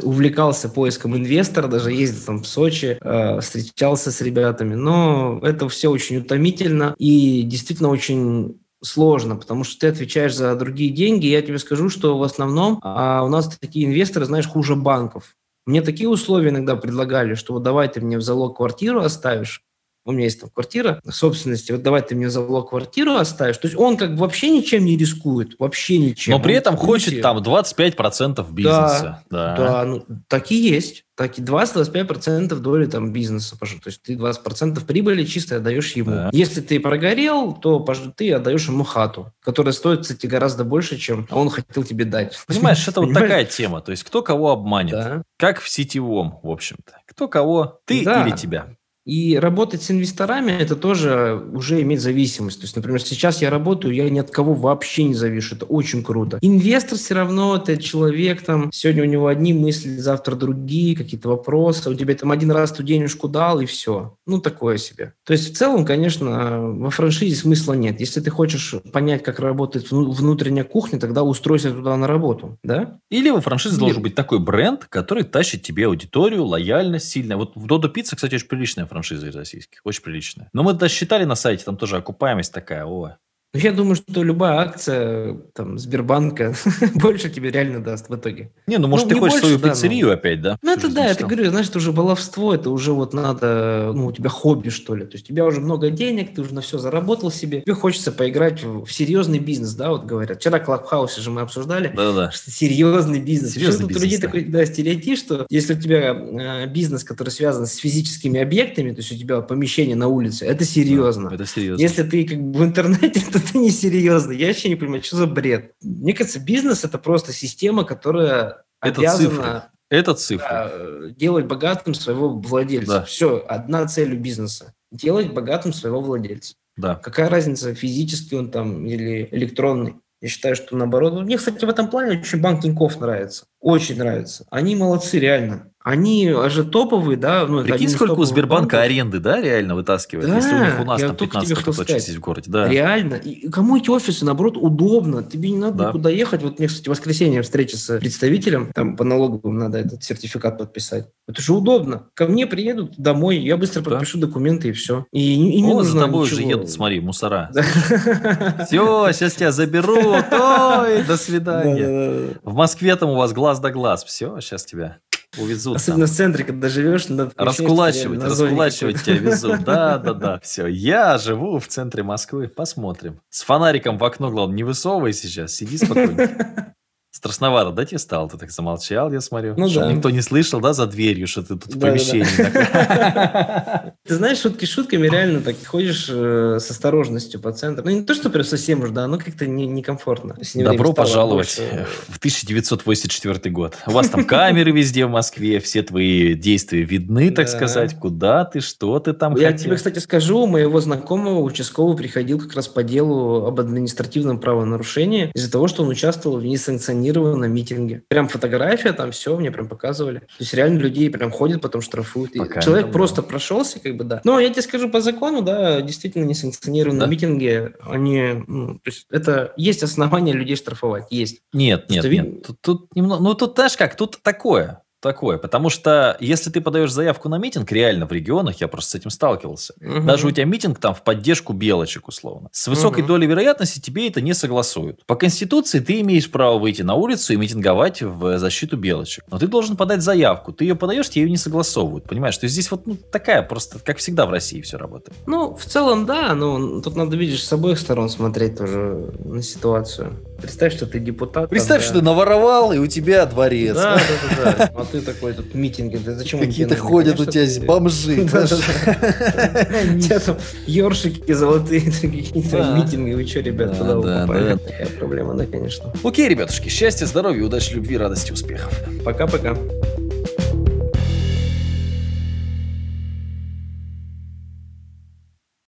увлекался 0.03 0.68
поиском 0.68 1.16
инвестора, 1.16 1.68
даже 1.68 1.92
ездил 1.92 2.23
там 2.24 2.42
в 2.42 2.46
Сочи, 2.46 2.98
э, 3.00 3.40
встречался 3.40 4.10
с 4.10 4.20
ребятами, 4.20 4.74
но 4.74 5.40
это 5.42 5.68
все 5.68 5.90
очень 5.90 6.18
утомительно 6.18 6.94
и 6.98 7.42
действительно 7.42 7.88
очень 7.88 8.60
сложно, 8.82 9.37
потому 9.37 9.64
что 9.64 9.80
ты 9.80 9.87
отвечаешь 9.88 10.34
за 10.34 10.54
другие 10.56 10.90
деньги. 10.90 11.26
Я 11.26 11.42
тебе 11.42 11.58
скажу, 11.58 11.88
что 11.88 12.18
в 12.18 12.22
основном 12.22 12.78
а 12.82 13.24
у 13.24 13.28
нас 13.28 13.56
такие 13.58 13.87
инвесторы, 13.87 14.26
знаешь, 14.26 14.46
хуже 14.46 14.76
банков. 14.76 15.37
Мне 15.66 15.80
такие 15.80 16.08
условия 16.08 16.50
иногда 16.50 16.76
предлагали, 16.76 17.34
что 17.34 17.54
вот 17.54 17.62
давай 17.62 17.88
ты 17.88 18.00
мне 18.00 18.18
в 18.18 18.22
залог 18.22 18.58
квартиру 18.58 19.00
оставишь, 19.00 19.62
у 20.05 20.12
меня 20.12 20.25
есть 20.25 20.40
там 20.40 20.51
квартира 20.51 21.01
собственности, 21.09 21.73
вот 21.73 21.83
давай 21.83 22.03
ты 22.03 22.14
мне 22.14 22.29
залог 22.29 22.71
квартиру 22.71 23.14
оставишь. 23.14 23.59
То 23.59 23.67
есть 23.67 23.79
он 23.79 23.97
как 23.97 24.12
бы 24.14 24.19
вообще 24.19 24.51
ничем 24.51 24.85
не 24.85 24.97
рискует, 24.97 25.59
вообще 25.59 25.99
ничем. 25.99 26.33
Но 26.33 26.40
при 26.40 26.55
этом 26.55 26.77
хочет 26.77 27.23
там 27.23 27.38
25% 27.38 28.53
бизнеса. 28.53 29.23
Да, 29.31 29.57
да. 29.57 29.57
да 29.57 29.85
ну, 29.85 30.05
так 30.29 30.51
и 30.51 30.57
есть. 30.57 31.05
Так 31.17 31.38
и 31.38 31.43
20-25% 31.43 32.57
доли 32.57 32.87
там 32.87 33.12
бизнеса. 33.12 33.57
То 33.59 33.67
есть 33.87 34.03
ты 34.03 34.14
20% 34.14 34.85
прибыли 34.85 35.25
чисто 35.25 35.57
отдаешь 35.57 35.93
ему. 35.93 36.11
Да. 36.11 36.31
Если 36.33 36.61
ты 36.61 36.81
прогорел, 36.81 37.53
то 37.53 37.79
ты 38.17 38.33
отдаешь 38.33 38.67
ему 38.67 38.83
хату, 38.83 39.33
которая 39.40 39.73
стоит, 39.73 40.01
кстати, 40.01 40.27
гораздо 40.27 40.64
больше, 40.64 40.99
чем 40.99 41.29
он 41.31 41.51
хотел 41.51 41.85
тебе 41.85 42.05
дать. 42.05 42.37
Понимаешь, 42.49 42.87
это 42.88 43.01
вот 43.01 43.14
такая 43.14 43.45
тема. 43.45 43.81
То 43.81 43.93
есть 43.93 44.03
кто 44.03 44.23
кого 44.23 44.51
обманет. 44.51 44.93
Да. 44.93 45.23
Как 45.38 45.61
в 45.61 45.69
сетевом, 45.69 46.40
в 46.43 46.51
общем-то. 46.51 47.01
Кто 47.07 47.29
кого, 47.29 47.81
ты 47.85 48.05
да. 48.05 48.27
или 48.27 48.37
тебя. 48.37 48.75
И 49.05 49.37
работать 49.37 49.83
с 49.83 49.90
инвесторами– 49.90 50.53
это 50.59 50.77
тоже 50.77 51.43
уже 51.53 51.83
иметь 51.83 52.01
зависимость. 52.01 52.61
То 52.61 52.64
есть, 52.64 52.75
например, 52.77 53.03
сейчас 53.03 53.43
я 53.43 53.51
работаю, 53.51 53.95
я 53.95 54.09
ни 54.09 54.19
от 54.19 54.31
кого 54.31 54.55
вообще 54.55 55.05
не 55.05 55.14
завишу. 55.14 55.57
Это 55.57 55.67
очень 55.67 56.03
круто. 56.03 56.38
Инвестор 56.40 56.99
все 56.99 57.14
равно– 57.14 57.57
это 57.62 57.77
человек, 57.77 58.43
там, 58.43 58.71
сегодня 58.73 59.03
у 59.03 59.07
него 59.07 59.27
одни 59.27 59.53
мысли, 59.53 59.97
завтра 59.97 60.37
другие, 60.37 60.97
какие-то 60.97 61.29
вопросы. 61.29 61.90
У 61.90 61.95
тебя 61.95 62.14
там 62.14 62.31
один 62.31 62.51
раз 62.51 62.73
ту 62.73 62.83
денежку 62.83 63.29
дал, 63.29 63.61
и 63.61 63.67
все. 63.67 64.17
Ну, 64.27 64.40
такое 64.40 64.79
себе. 64.79 65.12
То 65.25 65.35
есть, 65.35 65.53
в 65.53 65.57
целом, 65.57 65.85
конечно, 65.85 66.61
во 66.71 66.90
франшизе 66.90 67.37
смысла 67.37 67.75
нет. 67.75 68.01
Если 68.01 68.21
ты 68.21 68.31
хочешь 68.31 68.75
понять, 68.93 69.23
как 69.23 69.38
работает 69.38 69.90
внутренняя 69.90 70.64
кухня, 70.64 70.99
тогда 70.99 71.23
устройся 71.23 71.73
туда 71.73 71.97
на 71.97 72.07
работу, 72.07 72.59
да? 72.62 72.99
Или 73.11 73.29
во 73.29 73.43
франшизе 73.43 73.77
Или... 73.77 73.81
должен 73.81 74.03
быть 74.03 74.14
такой 74.14 74.38
бренд, 74.38 74.87
который 74.87 75.25
тащит 75.25 75.62
тебе 75.62 75.87
аудиторию, 75.87 76.45
лояльность 76.45 77.09
сильная. 77.09 77.37
Вот 77.37 77.53
в 77.55 77.67
Додо 77.67 77.88
Пицца, 77.88 78.17
кстати, 78.17 78.37
очень 78.37 78.49
приличная 78.49 78.87
франшизы 78.94 79.33
российских. 79.33 79.80
Очень 79.83 80.02
приличная. 80.02 80.48
Но 80.52 80.62
мы 80.62 80.72
даже 80.72 80.94
считали 80.94 81.24
на 81.24 81.35
сайте, 81.35 81.64
там 81.64 81.76
тоже 81.76 81.96
окупаемость 81.96 82.52
такая, 82.52 82.87
о, 82.87 83.16
ну, 83.55 83.61
я 83.61 83.71
думаю, 83.71 83.95
что 83.95 84.25
любая 84.25 84.59
акция 84.59 85.37
там, 85.55 85.79
Сбербанка 85.79 86.55
больше 86.97 87.31
тебе 87.31 87.53
реально 87.53 87.81
даст 87.81 88.09
в 88.09 88.17
итоге. 88.17 88.51
Не, 88.67 88.79
ну 88.79 88.88
может 88.88 89.07
ну, 89.07 89.14
ты 89.14 89.21
хочешь 89.21 89.40
больше, 89.40 89.47
свою 89.47 89.59
да, 89.61 89.69
пиццерию 89.71 90.09
но... 90.09 90.12
опять, 90.12 90.43
да? 90.43 90.59
Ну 90.61 90.73
это 90.73 90.93
да, 90.93 91.07
это 91.07 91.25
говорю, 91.25 91.51
знаешь, 91.51 91.69
это 91.69 91.79
уже 91.79 91.93
баловство, 91.93 92.53
это 92.53 92.71
уже 92.71 92.93
вот 92.93 93.14
надо, 93.14 93.93
ну 93.95 94.07
у 94.07 94.12
тебя 94.12 94.29
хобби 94.29 94.71
что 94.71 94.97
ли. 94.97 95.05
То 95.05 95.12
есть 95.12 95.27
у 95.27 95.29
тебя 95.29 95.45
уже 95.45 95.61
много 95.61 95.90
денег, 95.90 96.35
ты 96.35 96.43
уже 96.43 96.53
на 96.53 96.62
все 96.62 96.79
заработал 96.79 97.31
себе, 97.31 97.61
тебе 97.61 97.75
хочется 97.75 98.11
поиграть 98.11 98.64
в, 98.64 98.87
в 98.87 98.93
серьезный 98.93 99.38
бизнес, 99.38 99.75
да, 99.75 99.90
вот 99.90 100.05
говорят. 100.05 100.38
Вчера 100.38 100.59
в 100.59 100.64
Клабхаусе 100.64 101.21
же 101.21 101.31
мы 101.31 101.43
обсуждали, 101.43 101.93
что 102.33 102.51
серьезный 102.51 103.21
бизнес. 103.21 103.53
Серьезный 103.53 103.87
бизнес, 103.87 104.03
у 104.03 104.05
людей 104.05 104.19
да. 104.19 104.27
такой 104.27 104.45
да, 104.47 104.67
стереотип, 104.67 105.17
что 105.17 105.47
если 105.49 105.75
у 105.75 105.81
тебя 105.81 106.12
э, 106.12 106.67
бизнес, 106.67 107.05
который 107.05 107.29
связан 107.29 107.67
с 107.67 107.77
физическими 107.77 108.40
объектами, 108.40 108.90
то 108.90 108.99
есть 108.99 109.12
у 109.12 109.17
тебя 109.17 109.40
помещение 109.43 109.95
на 109.95 110.09
улице, 110.09 110.45
это 110.45 110.64
серьезно. 110.64 111.29
Да, 111.29 111.37
это 111.37 111.47
серьезно. 111.47 111.81
Если 111.81 112.03
ты 112.03 112.25
как 112.25 112.43
бы 112.43 112.59
в 112.59 112.64
интернете, 112.64 113.23
то 113.33 113.43
это 113.44 113.59
несерьезно. 113.59 114.33
Я 114.33 114.48
вообще 114.48 114.68
не 114.68 114.76
понимаю, 114.76 115.02
что 115.02 115.16
за 115.16 115.26
бред. 115.26 115.72
Мне 115.83 116.14
кажется, 116.14 116.40
бизнес– 116.40 116.85
это 116.85 116.98
просто 116.98 117.33
система, 117.33 117.85
которая 117.85 118.64
это 118.80 119.00
обязана... 119.00 119.28
Цифры. 119.28 119.62
Это 119.90 120.14
цифра. 120.14 120.72
делать 121.11 121.46
богатым 121.46 121.94
своего 121.94 122.30
владельца. 122.30 123.00
Да. 123.00 123.04
Все, 123.04 123.44
одна 123.46 123.87
цель 123.87 124.14
у 124.14 124.18
бизнеса. 124.18 124.74
Делать 124.90 125.33
богатым 125.33 125.72
своего 125.72 126.00
владельца. 126.00 126.54
Да. 126.76 126.96
Какая 126.96 127.28
разница, 127.28 127.74
физический 127.74 128.37
он 128.37 128.50
там 128.50 128.87
или 128.87 129.28
электронный? 129.30 129.96
Я 130.20 130.28
считаю, 130.28 130.57
что 130.57 130.76
наоборот. 130.76 131.22
Мне, 131.22 131.37
кстати, 131.37 131.64
в 131.64 131.68
этом 131.68 131.90
плане 131.90 132.18
очень 132.18 132.40
банк 132.40 132.62
Тинькофф 132.62 132.98
нравится. 132.98 133.44
Очень 133.61 133.98
нравится. 133.98 134.46
Они 134.50 134.74
молодцы, 134.74 135.18
реально. 135.18 135.70
Они 135.85 136.35
же 136.49 136.64
топовые, 136.64 137.18
да. 137.18 137.47
Ну, 137.47 137.62
Прикинь, 137.62 137.90
сколько 137.90 138.12
у 138.12 138.25
Сбербанка 138.25 138.77
банков. 138.77 138.81
аренды, 138.81 139.18
да, 139.20 139.38
реально 139.38 139.75
вытаскивает? 139.75 140.27
Да, 140.27 140.37
если 140.37 140.55
у 140.55 140.59
них 140.59 140.81
у 140.81 140.85
нас 140.85 141.01
там 141.03 141.14
15 141.14 141.62
точек 141.62 142.01
здесь 142.01 142.16
в 142.16 142.20
городе. 142.20 142.51
Да. 142.51 142.66
Реально. 142.66 143.16
И 143.16 143.51
кому 143.51 143.77
эти 143.77 143.90
офисы, 143.90 144.25
наоборот, 144.25 144.57
удобно. 144.57 145.23
Тебе 145.23 145.51
не 145.51 145.59
надо 145.59 145.77
да. 145.77 145.88
никуда 145.90 146.09
ехать. 146.09 146.42
Вот 146.42 146.59
мне, 146.59 146.68
кстати, 146.68 146.87
в 146.87 146.90
воскресенье 146.92 147.42
встреча 147.42 147.77
с 147.77 147.99
представителем, 147.99 148.73
там 148.73 148.97
по 148.97 149.05
налоговым 149.05 149.59
надо 149.59 149.77
этот 149.77 150.03
сертификат 150.03 150.57
подписать. 150.57 151.09
Это 151.29 151.42
же 151.42 151.53
удобно. 151.53 152.07
Ко 152.14 152.29
мне 152.29 152.47
приедут 152.47 152.94
домой, 152.97 153.37
я 153.37 153.59
быстро 153.59 153.83
да. 153.83 153.90
подпишу 153.90 154.16
документы 154.16 154.70
и 154.70 154.73
все. 154.73 155.05
И, 155.12 155.35
и 155.35 155.61
не 155.61 155.70
О, 155.70 155.75
нужно 155.75 155.92
за 155.92 156.01
тобой 156.01 156.25
ничего. 156.25 156.38
уже 156.38 156.49
едут, 156.49 156.70
смотри, 156.70 157.01
мусора. 157.01 157.51
Все, 158.66 159.12
сейчас 159.12 159.35
тебя 159.35 159.53
заберут. 159.53 160.25
Ой, 160.33 161.03
до 161.03 161.18
свидания. 161.18 162.38
В 162.42 162.55
Москве 162.55 162.97
там 162.97 163.11
у 163.11 163.16
вас 163.16 163.35
глаз 163.35 163.61
да 163.61 163.70
глаз. 163.70 164.03
Все, 164.05 164.40
сейчас 164.40 164.64
тебя 164.64 164.99
увезут. 165.38 165.77
Особенно 165.77 166.07
там. 166.07 166.14
в 166.14 166.16
центре, 166.16 166.44
когда 166.44 166.68
живешь, 166.68 167.09
надо 167.09 167.33
раскулачивать, 167.37 168.23
раскулачивать 168.23 169.03
тебя 169.03 169.18
везут. 169.18 169.55
Да, 169.64 169.99
да, 169.99 170.12
да. 170.14 170.40
Все, 170.40 170.66
я 170.66 171.16
живу 171.18 171.59
в 171.59 171.66
центре 171.68 172.03
Москвы. 172.03 172.49
Посмотрим. 172.49 173.20
С 173.31 173.42
фонариком 173.42 173.99
в 173.99 174.05
окно, 174.05 174.31
главное, 174.31 174.57
не 174.57 174.64
высовывай 174.64 175.12
сейчас, 175.12 175.53
сиди 175.55 175.79
спокойно. 175.79 176.75
Страшновато, 177.14 177.70
да, 177.70 177.85
тебе 177.85 178.00
стало? 178.00 178.29
Ты 178.29 178.38
так 178.38 178.50
замолчал, 178.50 179.12
я 179.12 179.20
смотрю. 179.20 179.55
Ну, 179.57 179.72
да. 179.72 179.92
никто 179.92 180.11
не 180.11 180.20
слышал, 180.20 180.61
да, 180.61 180.72
за 180.72 180.88
дверью, 180.88 181.29
что 181.29 181.42
ты 181.42 181.55
тут 181.55 181.68
да, 181.68 181.77
в 181.77 181.81
помещении. 181.81 182.27
Ты 184.05 184.16
знаешь, 184.16 184.38
шутки 184.40 184.64
шутками 184.64 185.07
реально 185.07 185.40
так 185.40 185.55
ходишь 185.64 186.09
э, 186.11 186.59
с 186.61 186.68
осторожностью 186.70 187.40
по 187.40 187.53
центру. 187.53 187.85
Ну, 187.85 187.92
не 187.92 188.03
то, 188.03 188.14
что 188.14 188.31
прям 188.31 188.44
совсем 188.44 188.83
уж, 188.83 188.90
да, 188.90 189.07
но 189.07 189.18
как-то 189.18 189.46
некомфортно. 189.46 190.37
Добро 190.55 190.92
пожаловать 190.92 191.61
в 192.09 192.18
1984 192.18 193.50
год. 193.53 193.77
У 193.87 193.92
вас 193.92 194.09
там 194.09 194.24
камеры 194.27 194.72
везде 194.72 195.07
в 195.07 195.11
Москве, 195.11 195.61
все 195.61 195.85
твои 195.85 196.35
действия 196.35 196.83
видны, 196.83 197.31
так 197.31 197.48
сказать. 197.48 197.96
Куда 197.96 198.44
ты, 198.44 198.59
что 198.59 198.98
ты 198.98 199.12
там 199.12 199.37
Я 199.37 199.53
тебе, 199.53 199.77
кстати, 199.77 200.00
скажу, 200.00 200.40
у 200.40 200.46
моего 200.48 200.81
знакомого 200.81 201.38
участковый 201.38 201.96
приходил 201.96 202.40
как 202.40 202.55
раз 202.55 202.66
по 202.66 202.83
делу 202.83 203.46
об 203.46 203.61
административном 203.61 204.40
правонарушении 204.40 205.31
из-за 205.33 205.50
того, 205.50 205.68
что 205.68 205.85
он 205.85 205.90
участвовал 205.90 206.38
в 206.38 206.44
несанкционированном 206.44 207.04
санкционированном 207.05 207.53
митинге. 207.53 208.03
Прям 208.09 208.29
фотография, 208.29 208.93
там 208.93 209.12
все 209.12 209.37
мне 209.37 209.51
прям 209.51 209.69
показывали. 209.69 210.21
То 210.21 210.27
есть 210.40 210.55
реально 210.55 210.79
людей 210.79 211.11
прям 211.11 211.31
ходят, 211.31 211.61
потом 211.61 211.83
штрафуют. 211.83 212.33
Пока 212.35 212.61
человек 212.61 212.93
просто 212.93 213.23
было. 213.23 213.29
прошелся, 213.29 213.81
как 213.81 213.97
бы, 213.97 214.05
да. 214.05 214.21
Но 214.25 214.38
я 214.40 214.51
тебе 214.51 214.62
скажу 214.62 214.90
по 214.90 215.01
закону, 215.01 215.43
да, 215.43 215.81
действительно 215.81 216.25
несанкционированные 216.25 217.01
да? 217.01 217.07
митинги, 217.07 217.73
они, 217.83 218.45
ну, 218.47 218.75
то 218.75 218.90
есть 218.90 219.07
это 219.11 219.53
есть 219.57 219.83
основания 219.83 220.33
людей 220.33 220.57
штрафовать, 220.57 221.07
есть. 221.11 221.40
Нет, 221.53 221.90
нет, 221.90 222.05
нет. 222.05 222.43
Тут, 222.47 222.61
тут 222.61 222.95
немного, 222.95 223.23
ну 223.23 223.35
тут 223.35 223.55
знаешь 223.55 223.77
как, 223.77 223.97
тут 223.97 224.21
такое. 224.23 224.84
Такое. 225.05 225.37
Потому 225.37 225.69
что 225.69 226.17
если 226.19 226.51
ты 226.51 226.61
подаешь 226.61 226.90
заявку 226.90 227.29
на 227.29 227.37
митинг, 227.37 227.71
реально 227.71 228.07
в 228.07 228.12
регионах, 228.12 228.61
я 228.61 228.69
просто 228.69 228.93
с 228.93 228.95
этим 228.95 229.11
сталкивался, 229.11 229.75
угу. 229.81 230.01
даже 230.01 230.27
у 230.27 230.31
тебя 230.31 230.47
митинг 230.47 230.79
там 230.79 230.95
в 230.95 231.03
поддержку 231.03 231.53
белочек 231.53 232.09
условно, 232.09 232.49
с 232.53 232.67
высокой 232.67 233.03
угу. 233.03 233.09
долей 233.09 233.27
вероятности 233.27 233.81
тебе 233.81 234.09
это 234.09 234.23
не 234.23 234.33
согласуют. 234.33 235.05
По 235.07 235.14
Конституции 235.14 235.79
ты 235.81 236.01
имеешь 236.01 236.31
право 236.31 236.59
выйти 236.59 236.83
на 236.83 236.95
улицу 236.95 237.35
и 237.35 237.37
митинговать 237.37 238.03
в 238.03 238.38
защиту 238.38 238.77
белочек. 238.79 239.25
Но 239.31 239.38
ты 239.38 239.47
должен 239.47 239.77
подать 239.77 240.01
заявку. 240.01 240.53
Ты 240.53 240.64
ее 240.64 240.75
подаешь, 240.75 241.11
тебе 241.11 241.25
ее 241.25 241.31
не 241.31 241.37
согласовывают. 241.37 242.05
Понимаешь? 242.05 242.38
То 242.38 242.45
есть 242.45 242.55
здесь 242.55 242.71
вот 242.71 242.87
ну, 242.87 242.97
такая 242.97 243.43
просто, 243.43 243.79
как 243.79 243.99
всегда 243.99 244.25
в 244.25 244.31
России 244.31 244.62
все 244.62 244.79
работает. 244.79 245.17
Ну, 245.27 245.55
в 245.55 245.67
целом, 245.67 246.07
да, 246.07 246.35
но 246.35 246.81
тут 246.81 246.97
надо, 246.97 247.17
видишь, 247.17 247.45
с 247.45 247.53
обоих 247.53 247.79
сторон 247.79 248.09
смотреть 248.09 248.57
тоже 248.57 249.12
на 249.23 249.43
ситуацию. 249.43 250.14
Представь, 250.40 250.75
что 250.75 250.87
ты 250.87 250.99
депутат. 250.99 251.51
Представь, 251.51 251.83
да. 251.83 251.85
что 251.85 251.99
ты 251.99 252.05
наворовал, 252.05 252.73
и 252.73 252.79
у 252.79 252.87
тебя 252.87 253.27
дворец. 253.27 253.77
Да, 253.77 253.97
да, 253.97 254.45
да. 254.45 254.53
да. 254.57 254.67
Ты 254.94 255.00
такой 255.00 255.33
тут 255.33 255.52
митинги. 255.57 255.96
Ты 255.96 256.14
зачем 256.14 256.38
Какие-то 256.38 256.76
ходят 256.76 257.18
у 257.18 257.24
тебя 257.24 257.66
бомжи. 257.66 258.12
У 258.22 258.28
тебя 258.28 260.20
там 260.20 260.37
ёршики 260.68 261.33
золотые, 261.33 261.80
какие-то 262.00 262.76
митинги. 262.76 263.12
Вы 263.12 263.26
что, 263.26 263.40
ребят, 263.40 263.76
попали? 263.76 264.57
Такая 264.57 264.87
проблема, 264.96 265.35
да, 265.35 265.46
конечно. 265.46 265.92
Окей, 266.04 266.28
ребятушки, 266.28 266.68
счастья, 266.68 267.07
здоровья, 267.07 267.42
удачи, 267.42 267.72
любви, 267.74 267.96
радости, 267.96 268.30
успехов. 268.30 268.72
Пока-пока. 269.04 269.57